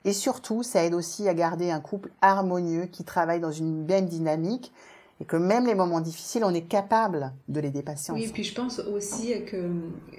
Et 0.05 0.13
surtout, 0.13 0.63
ça 0.63 0.85
aide 0.85 0.95
aussi 0.95 1.29
à 1.29 1.35
garder 1.35 1.71
un 1.71 1.81
couple 1.81 2.11
harmonieux 2.21 2.87
qui 2.87 3.05
travaille 3.05 3.41
dans 3.41 3.53
une 3.53 3.85
même 3.85 4.07
dynamique 4.07 4.73
et 5.21 5.25
que 5.25 5.37
même 5.37 5.65
les 5.67 5.77
moments 5.77 6.01
difficiles, 6.01 6.43
on 6.45 6.53
est 6.53 6.69
capable 6.69 7.33
de 7.49 7.61
les 7.61 7.71
dépasser 7.71 8.11
Oui, 8.11 8.25
et 8.25 8.29
puis 8.29 8.43
je 8.43 8.53
pense 8.53 8.81
aussi 8.81 9.33
que, 9.45 9.71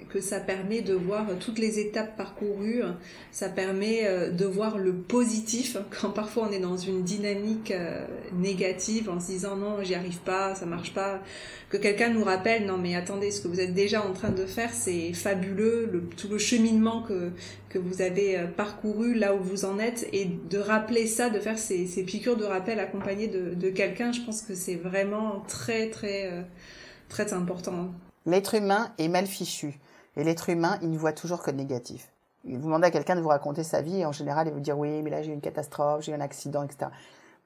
que 0.08 0.22
ça 0.22 0.40
permet 0.40 0.80
de 0.80 0.94
voir 0.94 1.26
toutes 1.38 1.58
les 1.58 1.78
étapes 1.78 2.16
parcourues, 2.16 2.82
ça 3.30 3.50
permet 3.50 4.06
euh, 4.06 4.30
de 4.30 4.46
voir 4.46 4.78
le 4.78 4.94
positif 4.94 5.76
quand 6.00 6.10
parfois 6.10 6.48
on 6.48 6.52
est 6.52 6.60
dans 6.60 6.78
une 6.78 7.02
dynamique 7.02 7.72
euh, 7.72 8.06
négative 8.32 9.10
en 9.10 9.20
se 9.20 9.26
disant 9.26 9.56
non, 9.56 9.82
j'y 9.82 9.94
arrive 9.94 10.20
pas, 10.20 10.54
ça 10.54 10.64
marche 10.64 10.94
pas, 10.94 11.20
que 11.68 11.76
quelqu'un 11.76 12.08
nous 12.08 12.24
rappelle 12.24 12.64
non 12.64 12.78
mais 12.78 12.96
attendez, 12.96 13.30
ce 13.30 13.42
que 13.42 13.48
vous 13.48 13.60
êtes 13.60 13.74
déjà 13.74 14.02
en 14.02 14.14
train 14.14 14.30
de 14.30 14.46
faire, 14.46 14.72
c'est 14.72 15.12
fabuleux, 15.12 15.90
le, 15.92 16.04
tout 16.16 16.28
le 16.28 16.38
cheminement 16.38 17.02
que, 17.02 17.32
que 17.76 17.88
vous 17.88 18.00
avez 18.00 18.38
euh, 18.38 18.46
parcouru 18.46 19.14
là 19.14 19.34
où 19.34 19.38
vous 19.38 19.64
en 19.64 19.78
êtes 19.78 20.08
et 20.12 20.24
de 20.24 20.58
rappeler 20.58 21.06
ça, 21.06 21.28
de 21.28 21.38
faire 21.38 21.58
ces, 21.58 21.86
piqûres 22.04 22.36
de 22.36 22.44
rappel 22.44 22.80
accompagnées 22.80 23.28
de, 23.28 23.70
quelqu'un, 23.70 24.12
je 24.12 24.20
pense 24.22 24.42
que 24.42 24.54
c'est 24.54 24.76
vraiment 24.76 25.42
très 25.46 25.90
très 25.90 26.32
euh, 26.32 26.42
très 27.08 27.32
important. 27.32 27.88
L'être 28.24 28.54
humain 28.54 28.92
est 28.98 29.08
mal 29.08 29.26
fichu 29.26 29.78
et 30.16 30.24
l'être 30.24 30.48
humain 30.48 30.78
il 30.82 30.90
ne 30.90 30.98
voit 30.98 31.12
toujours 31.12 31.42
que 31.42 31.50
le 31.50 31.56
négatif. 31.56 32.08
Vous 32.44 32.58
demandez 32.58 32.86
à 32.86 32.90
quelqu'un 32.90 33.16
de 33.16 33.20
vous 33.20 33.28
raconter 33.28 33.64
sa 33.64 33.82
vie 33.82 34.00
et 34.00 34.06
en 34.06 34.12
général 34.12 34.46
il 34.46 34.54
vous 34.54 34.60
dire 34.60 34.78
oui 34.78 35.02
mais 35.02 35.10
là 35.10 35.22
j'ai 35.22 35.30
eu 35.30 35.34
une 35.34 35.40
catastrophe, 35.40 36.04
j'ai 36.04 36.12
eu 36.12 36.14
un 36.14 36.20
accident, 36.20 36.62
etc. 36.62 36.90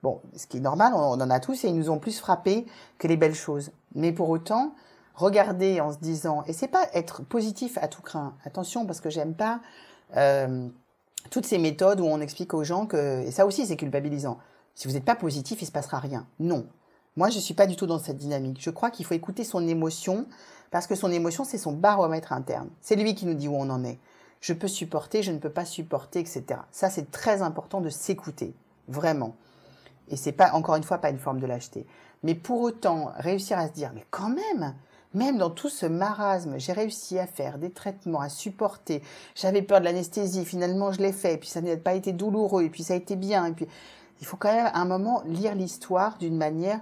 Bon, 0.03 0.21
ce 0.37 0.47
qui 0.47 0.59
est 0.59 0.61
normal, 0.61 0.93
on 0.95 1.21
en 1.21 1.31
a 1.31 1.41
tous 1.41 1.65
et 1.65 1.69
ils 1.69 1.77
nous 1.77 1.91
ont 1.91 1.99
plus 1.99 2.19
frappé 2.19 2.67
que 2.99 3.07
les 3.07 3.17
belles 3.17 3.35
choses. 3.35 3.71
Mais 3.95 4.13
pour 4.13 4.31
autant, 4.31 4.75
regarder 5.15 5.81
en 5.81 5.93
se 5.93 5.99
disant, 5.99 6.43
et 6.47 6.55
c'est 6.55 6.69
pas 6.69 6.87
être 6.95 7.23
positif 7.23 7.77
à 7.83 7.89
tout 7.89 8.01
craint. 8.01 8.35
Attention 8.45 8.87
parce 8.87 9.01
que 9.01 9.11
j'aime 9.11 9.35
pas 9.35 9.61
euh, 10.17 10.69
toutes 11.31 11.47
ces 11.47 11.59
méthodes 11.59 12.01
où 12.01 12.05
on 12.05 12.21
explique 12.21 12.55
aux 12.55 12.65
gens 12.65 12.87
que, 12.87 13.23
et 13.23 13.31
ça 13.31 13.47
aussi 13.47 13.67
c'est 13.67 13.77
culpabilisant. 13.77 14.39
Si 14.75 14.89
vous 14.89 14.95
n'êtes 14.95 15.05
pas 15.05 15.17
positif, 15.17 15.61
il 15.63 15.67
se 15.67 15.73
passera 15.73 15.99
rien. 15.99 16.27
Non. 16.39 16.67
Moi, 17.17 17.29
je 17.29 17.39
suis 17.39 17.55
pas 17.55 17.67
du 17.67 17.77
tout 17.77 17.87
dans 17.87 17.99
cette 17.99 18.17
dynamique. 18.17 18.59
Je 18.61 18.71
crois 18.71 18.91
qu'il 18.91 19.05
faut 19.05 19.15
écouter 19.15 19.45
son 19.45 19.67
émotion 19.67 20.27
parce 20.71 20.87
que 20.87 20.95
son 20.95 21.11
émotion, 21.11 21.45
c'est 21.45 21.59
son 21.59 21.73
baromètre 21.73 22.33
interne. 22.33 22.71
C'est 22.81 22.97
lui 22.97 23.15
qui 23.15 23.27
nous 23.27 23.35
dit 23.35 23.49
où 23.49 23.57
on 23.57 23.69
en 23.69 23.85
est. 23.85 23.99
Je 24.41 24.53
peux 24.53 24.69
supporter, 24.69 25.23
je 25.23 25.33
ne 25.33 25.39
peux 25.39 25.51
pas 25.51 25.65
supporter, 25.65 26.21
etc. 26.21 26.45
Ça, 26.71 26.89
c'est 26.89 27.11
très 27.11 27.43
important 27.43 27.81
de 27.81 27.91
s'écouter. 27.91 28.55
Vraiment. 28.89 29.35
Et 30.09 30.17
c'est 30.17 30.33
pas, 30.33 30.53
encore 30.53 30.77
une 30.77 30.83
fois, 30.83 30.99
pas 30.99 31.11
une 31.11 31.19
forme 31.19 31.41
de 31.41 31.47
lâcheté. 31.47 31.87
Mais 32.23 32.35
pour 32.35 32.61
autant, 32.61 33.13
réussir 33.17 33.59
à 33.59 33.69
se 33.69 33.73
dire, 33.73 33.93
mais 33.95 34.05
quand 34.11 34.31
même, 34.31 34.75
même 35.15 35.39
dans 35.39 35.51
tout 35.51 35.69
ce 35.69 35.87
marasme, 35.87 36.59
j'ai 36.59 36.73
réussi 36.73 37.19
à 37.19 37.27
faire 37.27 37.59
des 37.59 37.71
traitements, 37.71 38.21
à 38.21 38.29
supporter. 38.29 39.03
J'avais 39.35 39.63
peur 39.63 39.81
de 39.81 39.85
l'anesthésie, 39.85 40.45
finalement 40.45 40.93
je 40.93 41.01
l'ai 41.01 41.13
fait, 41.13 41.35
et 41.35 41.39
puis 41.39 41.49
ça 41.49 41.61
n'a 41.61 41.77
pas 41.77 41.95
été 41.95 42.13
douloureux, 42.13 42.65
et 42.65 42.71
puis 42.71 42.83
ça 42.83 42.95
a 42.95 42.97
été 42.97 43.17
bien. 43.17 43.47
Et 43.47 43.53
puis 43.53 43.67
il 44.21 44.27
faut 44.27 44.37
quand 44.37 44.53
même 44.53 44.67
à 44.67 44.81
un 44.81 44.85
moment 44.85 45.23
lire 45.27 45.55
l'histoire 45.55 46.19
d'une 46.19 46.37
manière 46.37 46.81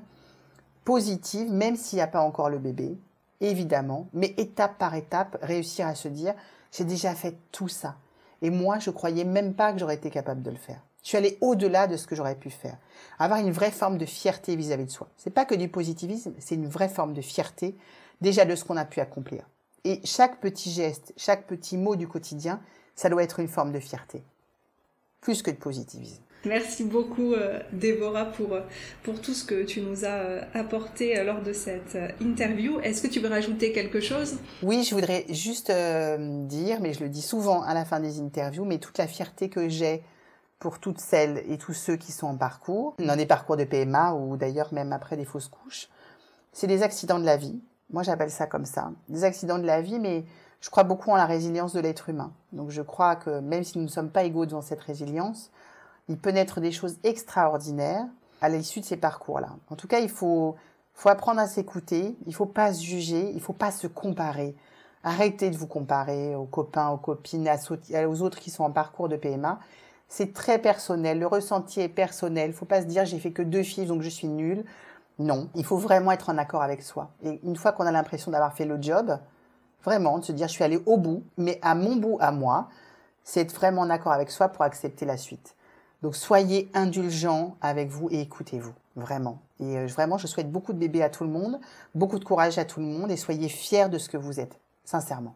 positive, 0.85 1.51
même 1.51 1.77
s'il 1.77 1.99
n'y 1.99 2.03
a 2.03 2.07
pas 2.07 2.23
encore 2.23 2.51
le 2.51 2.59
bébé, 2.59 2.99
évidemment, 3.41 4.09
mais 4.13 4.35
étape 4.37 4.79
par 4.79 4.95
étape, 4.95 5.39
réussir 5.43 5.87
à 5.87 5.95
se 5.95 6.09
dire, 6.09 6.35
j'ai 6.73 6.85
déjà 6.85 7.15
fait 7.15 7.37
tout 7.53 7.69
ça. 7.69 7.97
Et 8.43 8.51
moi, 8.51 8.79
je 8.79 8.91
croyais 8.91 9.25
même 9.25 9.55
pas 9.55 9.73
que 9.73 9.79
j'aurais 9.79 9.97
été 9.97 10.11
capable 10.11 10.43
de 10.43 10.51
le 10.51 10.57
faire. 10.57 10.81
Je 11.03 11.09
suis 11.09 11.17
allé 11.19 11.39
au-delà 11.41 11.87
de 11.87 11.97
ce 11.97 12.07
que 12.07 12.15
j'aurais 12.15 12.35
pu 12.35 12.51
faire. 12.51 12.77
Avoir 13.19 13.41
une 13.41 13.51
vraie 13.51 13.71
forme 13.71 13.99
de 13.99 14.05
fierté 14.05 14.57
vis-à-vis 14.57 14.85
de 14.85 14.91
soi. 14.91 15.09
C'est 15.17 15.31
pas 15.31 15.45
que 15.45 15.55
du 15.55 15.69
positivisme, 15.69 16.35
c'est 16.39 16.57
une 16.57 16.69
vraie 16.69 16.89
forme 16.89 17.15
de 17.15 17.23
fierté 17.23 17.77
déjà 18.21 18.45
de 18.45 18.55
ce 18.55 18.65
qu'on 18.65 18.77
a 18.77 18.85
pu 18.85 19.01
accomplir. 19.01 19.49
Et 19.85 20.01
chaque 20.05 20.41
petit 20.41 20.71
geste, 20.71 21.13
chaque 21.17 21.47
petit 21.47 21.77
mot 21.77 21.97
du 21.97 22.09
quotidien, 22.09 22.61
ça 22.95 23.09
doit 23.09 23.23
être 23.23 23.41
une 23.41 23.49
forme 23.49 23.73
de 23.73 23.81
fierté. 23.81 24.23
Plus 25.21 25.43
que 25.43 25.51
de 25.51 25.57
positivisme. 25.57 26.23
Merci 26.45 26.85
beaucoup, 26.85 27.35
euh, 27.35 27.59
Déborah, 27.73 28.27
pour, 28.27 28.53
euh, 28.53 28.61
pour 29.03 29.21
tout 29.21 29.35
ce 29.35 29.45
que 29.45 29.65
tu 29.65 29.81
nous 29.81 30.05
as 30.05 30.09
euh, 30.09 30.41
apporté 30.55 31.23
lors 31.25 31.43
de 31.43 31.53
cette 31.53 31.99
interview. 32.21 32.79
Est-ce 32.81 33.03
que 33.03 33.09
tu 33.09 33.21
veux 33.21 33.29
rajouter 33.29 33.73
quelque 33.73 34.01
chose? 34.01 34.37
Oui, 34.63 34.85
je 34.85 34.95
voudrais 34.95 35.27
juste 35.31 35.71
dire, 35.71 36.81
mais 36.81 36.93
je 36.93 37.03
le 37.03 37.09
dis 37.09 37.23
souvent 37.23 37.63
à 37.63 37.75
la 37.75 37.85
fin 37.85 38.01
des 38.01 38.21
interviews, 38.21 38.65
mais 38.65 38.79
toute 38.79 38.99
la 38.99 39.09
fierté 39.09 39.49
que 39.49 39.69
j'ai 39.69 40.03
pour 40.59 40.79
toutes 40.81 41.01
celles 41.01 41.45
et 41.49 41.59
tous 41.59 41.75
ceux 41.75 41.97
qui 41.97 42.13
sont 42.13 42.27
en 42.27 42.37
parcours, 42.37 42.95
dans 42.99 43.17
des 43.17 43.27
parcours 43.27 43.57
de 43.57 43.65
PMA 43.65 44.15
ou 44.15 44.37
d'ailleurs 44.37 44.73
même 44.73 44.93
après 44.93 45.17
des 45.17 45.25
fausses 45.25 45.49
couches, 45.49 45.89
c'est 46.53 46.67
des 46.67 46.83
accidents 46.83 47.21
de 47.21 47.25
la 47.25 47.37
vie. 47.37 47.61
Moi, 47.91 48.03
j'appelle 48.03 48.31
ça 48.31 48.47
comme 48.47 48.67
ça. 48.67 48.91
Des 49.09 49.25
accidents 49.25 49.59
de 49.59 49.67
la 49.67 49.81
vie, 49.81 49.99
mais 49.99 50.25
je 50.61 50.71
crois 50.71 50.85
beaucoup 50.85 51.11
en 51.11 51.17
la 51.17 51.27
résilience 51.27 51.73
de 51.73 51.81
l'être 51.81 52.09
humain. 52.09 52.33
Donc 52.53 52.71
je 52.71 52.83
crois 52.83 53.17
que 53.17 53.41
même 53.41 53.65
si 53.65 53.79
nous 53.79 53.85
ne 53.85 53.89
sommes 53.89 54.11
pas 54.11 54.25
égaux 54.25 54.47
devant 54.47 54.63
cette 54.63 54.81
résilience, 54.81 55.51
il 56.09 56.19
peut 56.19 56.31
naître 56.31 56.61
des 56.61 56.73
choses 56.73 56.97
extraordinaires 57.05 58.05
à 58.41 58.49
l'issue 58.49 58.81
de 58.81 58.85
ces 58.85 58.97
parcours-là. 58.97 59.51
En 59.71 59.77
tout 59.77 59.89
cas, 59.89 60.01
il 60.01 60.09
faut, 60.09 60.57
faut 60.95 61.09
apprendre 61.09 61.41
à 61.41 61.47
s'écouter, 61.47 62.17
il 62.27 62.35
faut 62.35 62.47
pas 62.47 62.73
se 62.73 62.83
juger, 62.83 63.31
il 63.35 63.41
faut 63.41 63.53
pas 63.53 63.71
se 63.71 63.87
comparer. 63.87 64.57
Arrêtez 65.05 65.51
de 65.51 65.57
vous 65.57 65.67
comparer 65.67 66.35
aux 66.35 66.45
copains, 66.45 66.89
aux 66.89 66.97
copines, 66.97 67.49
aux 68.09 68.23
autres 68.23 68.39
qui 68.41 68.51
sont 68.51 68.65
en 68.65 68.71
parcours 68.71 69.09
de 69.09 69.17
PMA. 69.17 69.61
C'est 70.09 70.33
très 70.33 70.59
personnel, 70.59 71.19
le 71.19 71.27
ressenti 71.27 71.81
est 71.81 71.89
personnel. 71.89 72.51
Il 72.51 72.55
faut 72.55 72.65
pas 72.65 72.81
se 72.81 72.87
dire 72.87 73.05
j'ai 73.05 73.19
fait 73.19 73.31
que 73.31 73.43
deux 73.43 73.63
filles 73.63 73.87
donc 73.87 74.03
je 74.03 74.09
suis 74.09 74.29
nulle. 74.29 74.65
Non, 75.19 75.49
il 75.55 75.65
faut 75.65 75.77
vraiment 75.77 76.13
être 76.13 76.31
en 76.31 76.39
accord 76.39 76.63
avec 76.63 76.83
soi. 76.83 77.11
Et 77.23 77.41
une 77.43 77.57
fois 77.57 77.73
qu'on 77.73 77.87
a 77.87 77.91
l'impression 77.91 78.31
d'avoir 78.31 78.53
fait 78.53 78.65
le 78.65 78.81
job, 78.81 79.19
vraiment 79.85 80.19
de 80.19 80.25
se 80.25 80.33
dire 80.33 80.47
je 80.47 80.53
suis 80.53 80.65
allé 80.65 80.81
au 80.87 80.97
bout, 80.97 81.25
mais 81.37 81.59
à 81.63 81.75
mon 81.75 81.97
bout 81.97 82.19
à 82.21 82.31
moi, 82.31 82.69
c'est 83.25 83.41
être 83.41 83.55
vraiment 83.55 83.83
en 83.83 83.91
accord 83.91 84.13
avec 84.13 84.31
soi 84.31 84.49
pour 84.49 84.63
accepter 84.65 85.05
la 85.05 85.17
suite. 85.17 85.57
Donc 86.03 86.15
soyez 86.15 86.71
indulgents 86.75 87.57
avec 87.61 87.89
vous 87.89 88.09
et 88.11 88.21
écoutez-vous, 88.21 88.75
vraiment. 88.95 89.41
Et 89.59 89.79
euh, 89.79 89.87
vraiment, 89.87 90.19
je 90.19 90.29
souhaite 90.29 90.53
beaucoup 90.53 90.73
de 90.73 90.79
bébés 90.79 91.03
à 91.03 91.11
tout 91.11 91.25
le 91.25 91.31
monde, 91.31 91.59
beaucoup 91.95 92.21
de 92.21 92.25
courage 92.25 92.59
à 92.59 92.65
tout 92.65 92.79
le 92.79 92.87
monde 92.87 93.11
et 93.11 93.17
soyez 93.17 93.49
fiers 93.49 93.89
de 93.89 93.99
ce 93.99 94.09
que 94.09 94.17
vous 94.17 94.39
êtes, 94.39 94.61
sincèrement. 94.85 95.35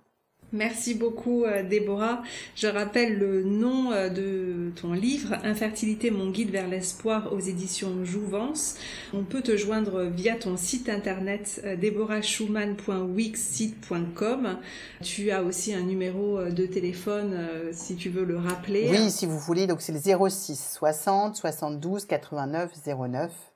Merci 0.53 0.95
beaucoup 0.95 1.45
euh, 1.45 1.63
Déborah. 1.63 2.23
Je 2.57 2.67
rappelle 2.67 3.19
le 3.19 3.43
nom 3.43 3.91
euh, 3.91 4.11
de 4.11 4.71
ton 4.77 4.93
livre, 4.93 5.35
Infertilité, 5.45 6.11
mon 6.11 6.29
guide 6.31 6.51
vers 6.51 6.69
l'espoir 6.69 7.33
aux 7.33 7.41
éditions 7.41 8.05
Jouvence. 8.05 8.75
On 9.15 9.25
peut 9.25 9.41
te 9.41 9.57
joindre 9.57 10.03
via 10.03 10.37
ton 10.37 10.59
site 10.59 10.91
internet 10.91 11.63
euh, 11.65 11.75
deborahschumann.wixsite.com. 11.77 14.59
Tu 15.03 15.31
as 15.31 15.43
aussi 15.43 15.73
un 15.73 15.83
numéro 15.83 16.45
de 16.45 16.67
téléphone 16.67 17.35
si 17.73 17.97
tu 17.97 18.11
veux 18.11 18.25
le 18.25 18.37
rappeler. 18.37 18.89
Oui, 18.91 19.11
si 19.11 19.25
vous 19.27 19.39
voulez. 19.39 19.67
Donc 19.67 19.81
c'est 19.81 19.93
le 19.93 20.01
06 20.29 20.75
60 20.77 21.37
72 21.37 22.05
89 22.05 22.73
09. 23.09 23.52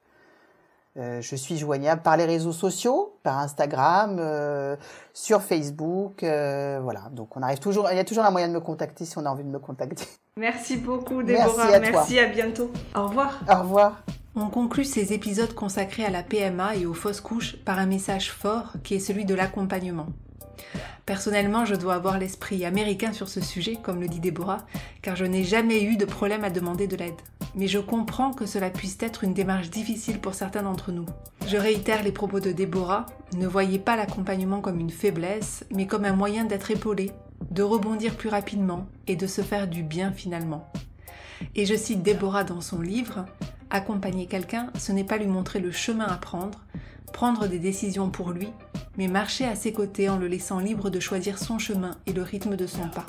Euh, 0.98 1.20
je 1.20 1.36
suis 1.36 1.58
joignable 1.58 2.00
par 2.00 2.16
les 2.16 2.24
réseaux 2.24 2.52
sociaux, 2.52 3.18
par 3.22 3.38
Instagram, 3.38 4.16
euh, 4.18 4.76
sur 5.12 5.42
Facebook, 5.42 6.22
euh, 6.22 6.80
voilà. 6.82 7.10
Donc 7.12 7.36
on 7.36 7.42
arrive 7.42 7.58
toujours, 7.58 7.88
il 7.90 7.96
y 7.96 8.00
a 8.00 8.04
toujours 8.04 8.24
un 8.24 8.30
moyen 8.30 8.48
de 8.48 8.54
me 8.54 8.60
contacter 8.60 9.04
si 9.04 9.18
on 9.18 9.26
a 9.26 9.28
envie 9.28 9.44
de 9.44 9.48
me 9.50 9.58
contacter. 9.58 10.06
Merci 10.38 10.76
beaucoup 10.76 11.22
Déborah, 11.22 11.46
merci 11.56 11.74
à, 11.74 11.80
merci, 11.80 12.18
à 12.18 12.26
bientôt. 12.26 12.70
Au 12.94 13.06
revoir. 13.06 13.40
Au 13.48 13.62
revoir. 13.62 14.02
On 14.34 14.50
conclut 14.50 14.84
ces 14.84 15.14
épisodes 15.14 15.54
consacrés 15.54 16.04
à 16.04 16.10
la 16.10 16.22
PMA 16.22 16.76
et 16.76 16.84
aux 16.84 16.92
fausses 16.92 17.22
couches 17.22 17.56
par 17.64 17.78
un 17.78 17.86
message 17.86 18.30
fort 18.32 18.74
qui 18.84 18.96
est 18.96 19.00
celui 19.00 19.24
de 19.24 19.34
l'accompagnement. 19.34 20.08
Personnellement, 21.06 21.64
je 21.64 21.74
dois 21.74 21.94
avoir 21.94 22.18
l'esprit 22.18 22.66
américain 22.66 23.14
sur 23.14 23.28
ce 23.28 23.40
sujet, 23.40 23.78
comme 23.82 24.00
le 24.00 24.08
dit 24.08 24.20
Déborah, 24.20 24.66
car 25.00 25.16
je 25.16 25.24
n'ai 25.24 25.42
jamais 25.42 25.82
eu 25.82 25.96
de 25.96 26.04
problème 26.04 26.44
à 26.44 26.50
demander 26.50 26.86
de 26.86 26.96
l'aide. 26.96 27.14
Mais 27.56 27.68
je 27.68 27.78
comprends 27.78 28.32
que 28.32 28.44
cela 28.44 28.68
puisse 28.68 28.98
être 29.00 29.24
une 29.24 29.32
démarche 29.32 29.70
difficile 29.70 30.20
pour 30.20 30.34
certains 30.34 30.62
d'entre 30.62 30.92
nous. 30.92 31.06
Je 31.48 31.56
réitère 31.56 32.02
les 32.02 32.12
propos 32.12 32.38
de 32.38 32.52
Déborah, 32.52 33.06
ne 33.34 33.46
voyez 33.46 33.78
pas 33.78 33.96
l'accompagnement 33.96 34.60
comme 34.60 34.78
une 34.78 34.90
faiblesse, 34.90 35.64
mais 35.74 35.86
comme 35.86 36.04
un 36.04 36.14
moyen 36.14 36.44
d'être 36.44 36.70
épaulé, 36.70 37.12
de 37.50 37.62
rebondir 37.62 38.14
plus 38.14 38.28
rapidement 38.28 38.86
et 39.06 39.16
de 39.16 39.26
se 39.26 39.40
faire 39.40 39.68
du 39.68 39.82
bien 39.82 40.12
finalement. 40.12 40.70
Et 41.54 41.64
je 41.64 41.74
cite 41.74 42.02
Déborah 42.02 42.44
dans 42.44 42.60
son 42.60 42.80
livre, 42.80 43.24
Accompagner 43.70 44.26
quelqu'un, 44.26 44.70
ce 44.78 44.92
n'est 44.92 45.02
pas 45.02 45.16
lui 45.16 45.26
montrer 45.26 45.58
le 45.58 45.72
chemin 45.72 46.06
à 46.06 46.16
prendre, 46.16 46.60
prendre 47.12 47.48
des 47.48 47.58
décisions 47.58 48.10
pour 48.10 48.30
lui, 48.30 48.48
mais 48.96 49.08
marcher 49.08 49.44
à 49.44 49.56
ses 49.56 49.72
côtés 49.72 50.08
en 50.08 50.18
le 50.18 50.28
laissant 50.28 50.60
libre 50.60 50.88
de 50.88 51.00
choisir 51.00 51.38
son 51.38 51.58
chemin 51.58 51.96
et 52.06 52.12
le 52.12 52.22
rythme 52.22 52.56
de 52.56 52.66
son 52.66 52.88
pas. 52.88 53.06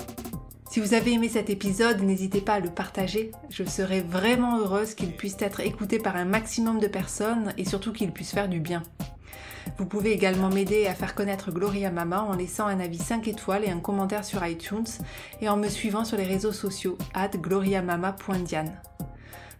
Si 0.78 0.84
vous 0.84 0.94
avez 0.94 1.14
aimé 1.14 1.28
cet 1.28 1.50
épisode, 1.50 2.02
n'hésitez 2.02 2.40
pas 2.40 2.52
à 2.52 2.60
le 2.60 2.70
partager. 2.70 3.32
Je 3.50 3.64
serais 3.64 4.00
vraiment 4.00 4.60
heureuse 4.60 4.94
qu'il 4.94 5.10
puisse 5.10 5.34
être 5.40 5.58
écouté 5.58 5.98
par 5.98 6.14
un 6.14 6.24
maximum 6.24 6.78
de 6.78 6.86
personnes 6.86 7.52
et 7.58 7.64
surtout 7.64 7.92
qu'il 7.92 8.12
puisse 8.12 8.30
faire 8.30 8.48
du 8.48 8.60
bien. 8.60 8.84
Vous 9.76 9.86
pouvez 9.86 10.12
également 10.12 10.50
m'aider 10.50 10.86
à 10.86 10.94
faire 10.94 11.16
connaître 11.16 11.50
Gloria 11.50 11.90
Mama 11.90 12.22
en 12.22 12.36
laissant 12.36 12.68
un 12.68 12.78
avis 12.78 12.98
5 12.98 13.26
étoiles 13.26 13.64
et 13.64 13.70
un 13.70 13.80
commentaire 13.80 14.24
sur 14.24 14.46
iTunes 14.46 14.86
et 15.40 15.48
en 15.48 15.56
me 15.56 15.66
suivant 15.66 16.04
sur 16.04 16.16
les 16.16 16.22
réseaux 16.22 16.52
sociaux 16.52 16.96
at 17.12 17.30
gloriamama.diane. 17.30 18.80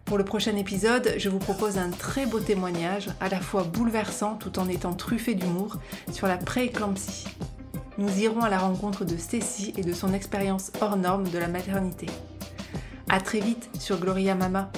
Pour 0.05 0.17
le 0.17 0.23
prochain 0.23 0.55
épisode, 0.55 1.15
je 1.17 1.27
vous 1.27 1.39
propose 1.39 1.77
un 1.77 1.89
très 1.89 2.27
beau 2.27 2.39
témoignage, 2.39 3.09
à 3.19 3.27
la 3.27 3.41
fois 3.41 3.63
bouleversant 3.63 4.35
tout 4.35 4.57
en 4.57 4.69
étant 4.69 4.93
truffé 4.93 5.35
d'humour, 5.35 5.79
sur 6.13 6.27
la 6.27 6.37
prééclampsie. 6.37 7.27
Nous 7.99 8.21
irons 8.21 8.39
à 8.39 8.49
la 8.49 8.59
rencontre 8.59 9.03
de 9.03 9.17
Stacy 9.17 9.73
et 9.75 9.81
de 9.81 9.91
son 9.91 10.13
expérience 10.13 10.71
hors 10.79 10.95
norme 10.95 11.27
de 11.27 11.37
la 11.37 11.49
maternité. 11.49 12.05
A 13.09 13.19
très 13.19 13.41
vite 13.41 13.69
sur 13.77 13.99
Gloria 13.99 14.35
Mama. 14.35 14.71